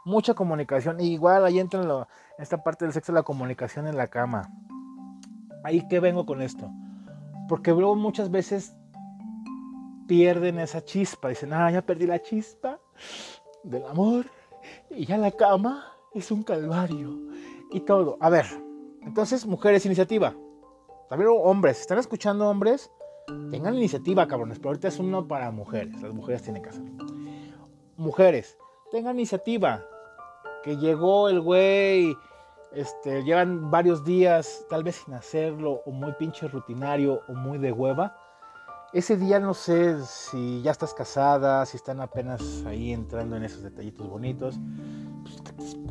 [0.05, 1.01] Mucha comunicación.
[1.01, 2.05] igual ahí entra en
[2.39, 4.51] esta parte del sexo, la comunicación en la cama.
[5.65, 6.71] Ahí que vengo con esto.
[7.49, 8.77] Porque luego muchas veces
[10.07, 11.29] pierden esa chispa.
[11.29, 12.79] Dicen, ah, ya perdí la chispa
[13.63, 14.27] del amor.
[14.91, 17.19] Y ya la cama es un calvario.
[17.73, 18.17] Y todo.
[18.21, 18.47] A ver,
[19.03, 20.35] entonces, mujeres, iniciativa.
[21.09, 22.91] También hombres, ¿están escuchando hombres?
[23.51, 24.59] Tengan iniciativa, cabrones.
[24.59, 26.01] Pero ahorita es uno para mujeres.
[26.03, 27.07] Las mujeres tienen que hacerlo.
[27.97, 28.59] Mujeres,
[28.91, 29.85] tengan iniciativa.
[30.63, 32.17] Que llegó el güey
[32.75, 37.71] este, llevan varios días tal vez sin hacerlo o muy pinche rutinario o muy de
[37.71, 38.17] hueva,
[38.93, 43.63] ese día no sé si ya estás casada, si están apenas ahí entrando en esos
[43.63, 44.57] detallitos bonitos,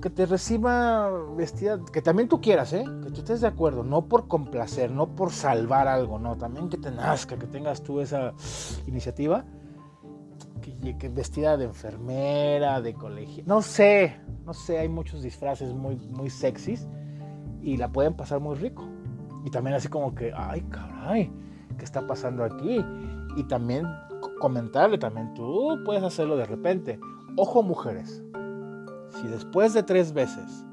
[0.02, 2.84] que, te, reciba vestida, que también tú quieras, ¿eh?
[3.04, 6.78] que tú estés de acuerdo, no por complacer, no por salvar algo, no, también que
[6.78, 8.34] te nazca, que tengas tú esa
[8.88, 9.46] iniciativa
[11.00, 16.30] que, vestida de enfermera, de colegio, no sé, no sé, hay muchos disfraces muy, muy
[16.30, 16.88] sexys
[17.62, 18.88] y la pueden pasar muy rico.
[19.46, 21.32] Y también así como que, ay, caray,
[21.78, 22.84] ¿qué está pasando aquí?
[23.36, 23.86] Y también
[24.40, 27.00] comentarle, también tú puedes hacerlo de repente.
[27.36, 28.24] Ojo mujeres,
[29.14, 30.66] si después de tres veces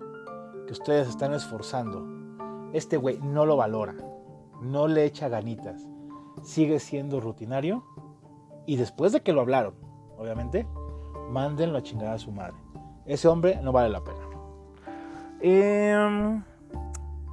[0.67, 2.07] que ustedes están esforzando,
[2.73, 3.95] este güey no lo valora,
[4.61, 5.87] no le echa ganitas,
[6.43, 7.85] sigue siendo rutinario,
[8.67, 9.75] y después de que lo hablaron,
[10.17, 10.67] obviamente,
[11.31, 12.57] mándenlo a chingar a su madre.
[13.05, 14.21] Ese hombre no vale la pena.
[15.41, 16.43] Em,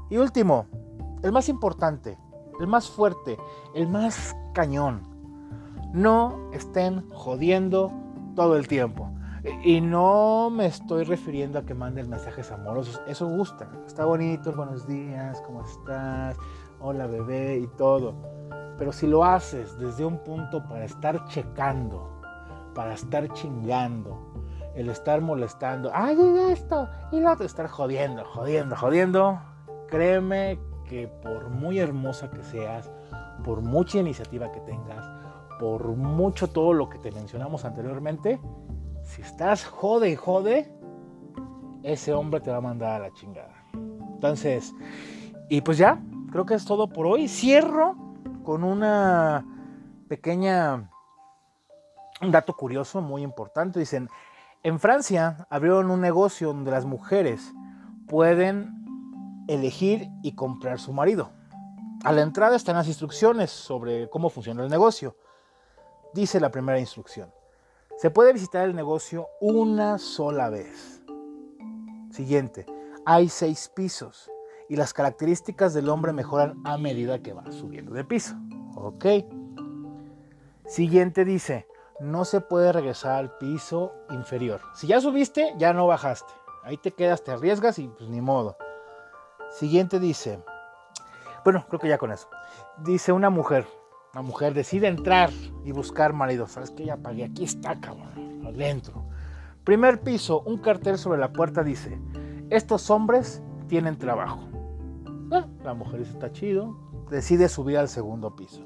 [0.09, 0.65] y último,
[1.21, 2.17] el más importante,
[2.59, 3.37] el más fuerte,
[3.75, 5.01] el más cañón.
[5.93, 7.91] No estén jodiendo
[8.35, 9.09] todo el tiempo.
[9.63, 13.01] Y no me estoy refiriendo a que manden mensajes amorosos.
[13.07, 13.69] Eso gusta.
[13.85, 16.37] Está bonito, buenos días, ¿cómo estás?
[16.79, 18.15] Hola bebé y todo.
[18.77, 22.21] Pero si lo haces desde un punto para estar checando,
[22.75, 24.33] para estar chingando,
[24.75, 26.17] el estar molestando, ay,
[26.51, 29.39] esto, y lo otro, estar jodiendo, jodiendo, jodiendo,
[29.87, 32.91] créeme que por muy hermosa que seas,
[33.43, 35.09] por mucha iniciativa que tengas,
[35.59, 38.39] por mucho todo lo que te mencionamos anteriormente,
[39.07, 40.71] si estás jode y jode,
[41.83, 43.55] ese hombre te va a mandar a la chingada.
[43.73, 44.73] Entonces,
[45.49, 46.01] y pues ya,
[46.31, 47.27] creo que es todo por hoy.
[47.27, 47.95] Cierro
[48.43, 49.45] con una
[50.09, 50.91] pequeña,
[52.21, 53.79] un dato curioso, muy importante.
[53.79, 54.09] Dicen,
[54.63, 57.53] en Francia abrieron un negocio donde las mujeres
[58.07, 58.73] pueden
[59.47, 61.31] elegir y comprar su marido.
[62.03, 65.15] A la entrada están las instrucciones sobre cómo funciona el negocio.
[66.13, 67.36] Dice la primera instrucción.
[67.97, 71.01] Se puede visitar el negocio una sola vez.
[72.11, 72.67] Siguiente.
[73.07, 74.29] Hay seis pisos
[74.69, 78.35] y las características del hombre mejoran a medida que va subiendo de piso.
[78.75, 79.05] Ok.
[80.67, 81.65] Siguiente dice,
[81.99, 84.61] no se puede regresar al piso inferior.
[84.75, 86.31] Si ya subiste, ya no bajaste.
[86.63, 88.57] Ahí te quedas, te arriesgas y pues ni modo.
[89.49, 90.39] Siguiente dice,
[91.43, 92.29] bueno, creo que ya con eso.
[92.77, 93.65] Dice una mujer,
[94.13, 95.29] una mujer decide entrar
[95.65, 96.47] y buscar marido.
[96.47, 96.85] ¿Sabes qué?
[96.85, 99.05] Ya pagué, aquí está, cabrón, adentro.
[99.63, 101.99] Primer piso, un cartel sobre la puerta dice,
[102.49, 104.39] estos hombres tienen trabajo.
[105.31, 106.77] Ah, la mujer dice, está chido,
[107.09, 108.61] decide subir al segundo piso.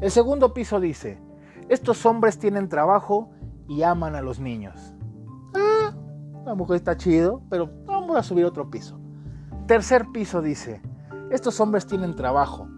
[0.00, 1.20] El segundo piso dice,
[1.68, 3.30] estos hombres tienen trabajo
[3.68, 4.94] y aman a los niños.
[5.54, 5.92] Ah,
[6.46, 8.98] la mujer está chido, pero vamos a subir otro piso.
[9.66, 10.80] Tercer piso dice,
[11.30, 12.68] estos hombres tienen trabajo,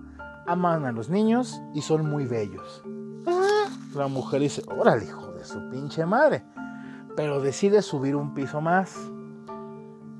[0.46, 2.82] aman a los niños y son muy bellos.
[3.26, 6.44] Ah, la mujer dice, órale, hijo de su pinche madre.
[7.16, 8.96] Pero decide subir un piso más.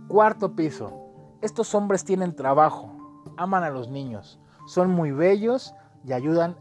[0.09, 0.93] Cuarto piso,
[1.41, 2.91] estos hombres tienen trabajo,
[3.37, 6.57] aman a los niños, son muy bellos y ayudan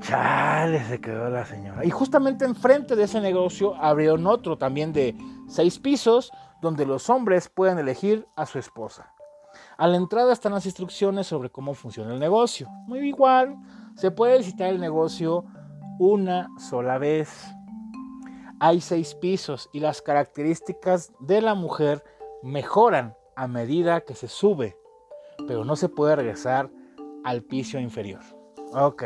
[0.00, 1.84] Chale, se quedó la señora.
[1.84, 7.48] Y justamente enfrente de ese negocio abrieron otro también de seis pisos donde los hombres
[7.48, 9.12] pueden elegir a su esposa.
[9.76, 12.68] A la entrada están las instrucciones sobre cómo funciona el negocio.
[12.86, 13.56] Muy igual,
[13.94, 15.44] se puede visitar el negocio
[15.98, 17.28] una sola vez.
[18.64, 22.04] Hay seis pisos y las características de la mujer
[22.44, 24.78] mejoran a medida que se sube,
[25.48, 26.70] pero no se puede regresar
[27.24, 28.20] al piso inferior.
[28.72, 29.02] Ok.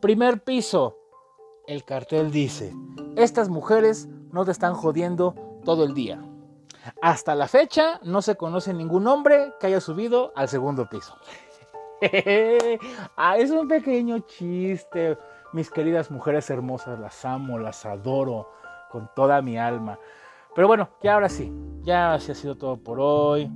[0.00, 0.96] Primer piso.
[1.66, 2.72] El cartel dice,
[3.14, 5.34] estas mujeres no te están jodiendo
[5.66, 6.22] todo el día.
[7.02, 11.14] Hasta la fecha no se conoce ningún hombre que haya subido al segundo piso.
[13.18, 15.18] ah, es un pequeño chiste.
[15.52, 18.63] Mis queridas mujeres hermosas, las amo, las adoro
[18.94, 19.98] con toda mi alma.
[20.54, 23.50] Pero bueno, ya ahora sí, ya se ha sido todo por hoy.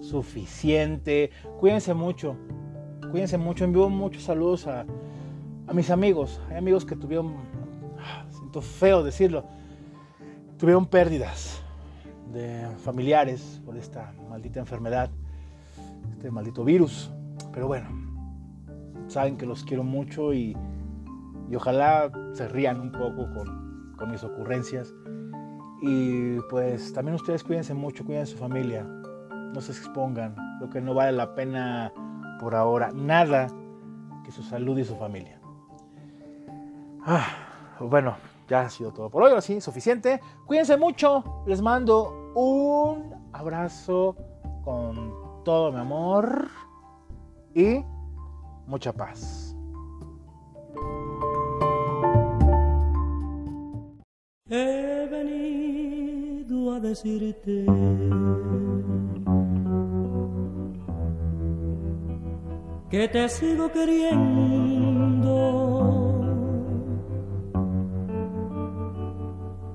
[0.00, 1.32] Suficiente.
[1.58, 2.36] Cuídense mucho.
[3.10, 3.64] Cuídense mucho.
[3.64, 4.86] Envío muchos saludos a,
[5.66, 6.40] a mis amigos.
[6.48, 7.34] Hay amigos que tuvieron,
[8.30, 9.46] siento feo decirlo,
[10.58, 11.60] tuvieron pérdidas
[12.32, 15.10] de familiares por esta maldita enfermedad,
[16.12, 17.10] este maldito virus.
[17.52, 17.88] Pero bueno,
[19.08, 20.56] saben que los quiero mucho y,
[21.50, 23.59] y ojalá se rían un poco con,
[24.00, 24.92] con mis ocurrencias.
[25.82, 30.92] Y pues también ustedes cuídense mucho, cuiden su familia, no se expongan, lo que no
[30.94, 31.92] vale la pena
[32.40, 33.46] por ahora, nada
[34.24, 35.40] que su salud y su familia.
[37.06, 37.26] Ah,
[37.80, 38.16] bueno,
[38.48, 40.20] ya ha sido todo por hoy, así, suficiente.
[40.46, 44.16] Cuídense mucho, les mando un abrazo
[44.64, 46.48] con todo mi amor
[47.54, 47.82] y
[48.66, 49.49] mucha paz.
[54.52, 57.64] He venido a decirte
[62.90, 65.30] que te sigo queriendo.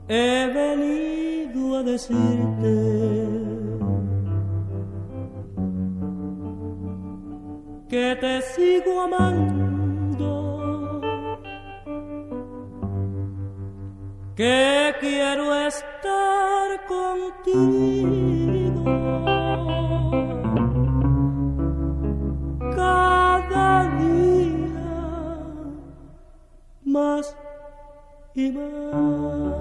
[0.09, 2.75] He venido a decirte
[7.87, 9.64] que te sigo amando,
[14.35, 18.83] que quiero estar contigo.
[22.75, 25.37] Cada día
[26.83, 27.35] más
[28.35, 29.55] y más.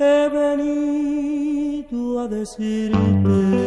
[0.00, 3.58] he venido a decirte.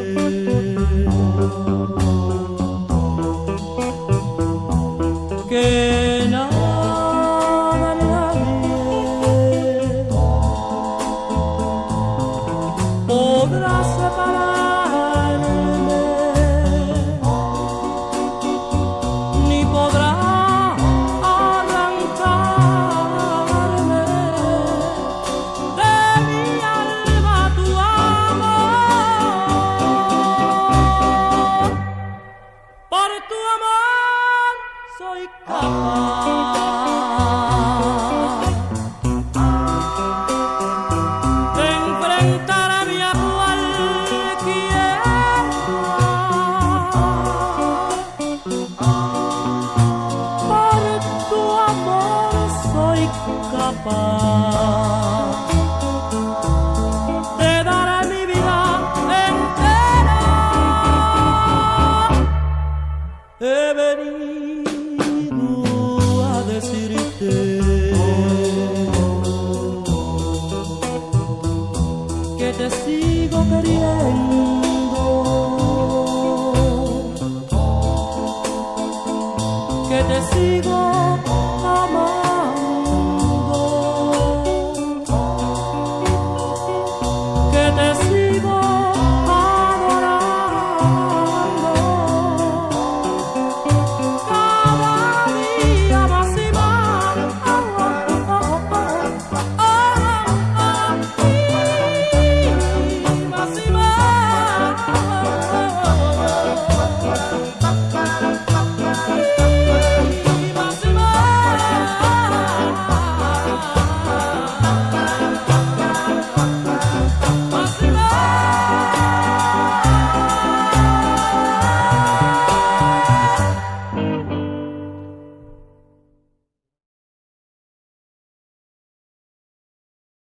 [5.61, 6.10] Yeah.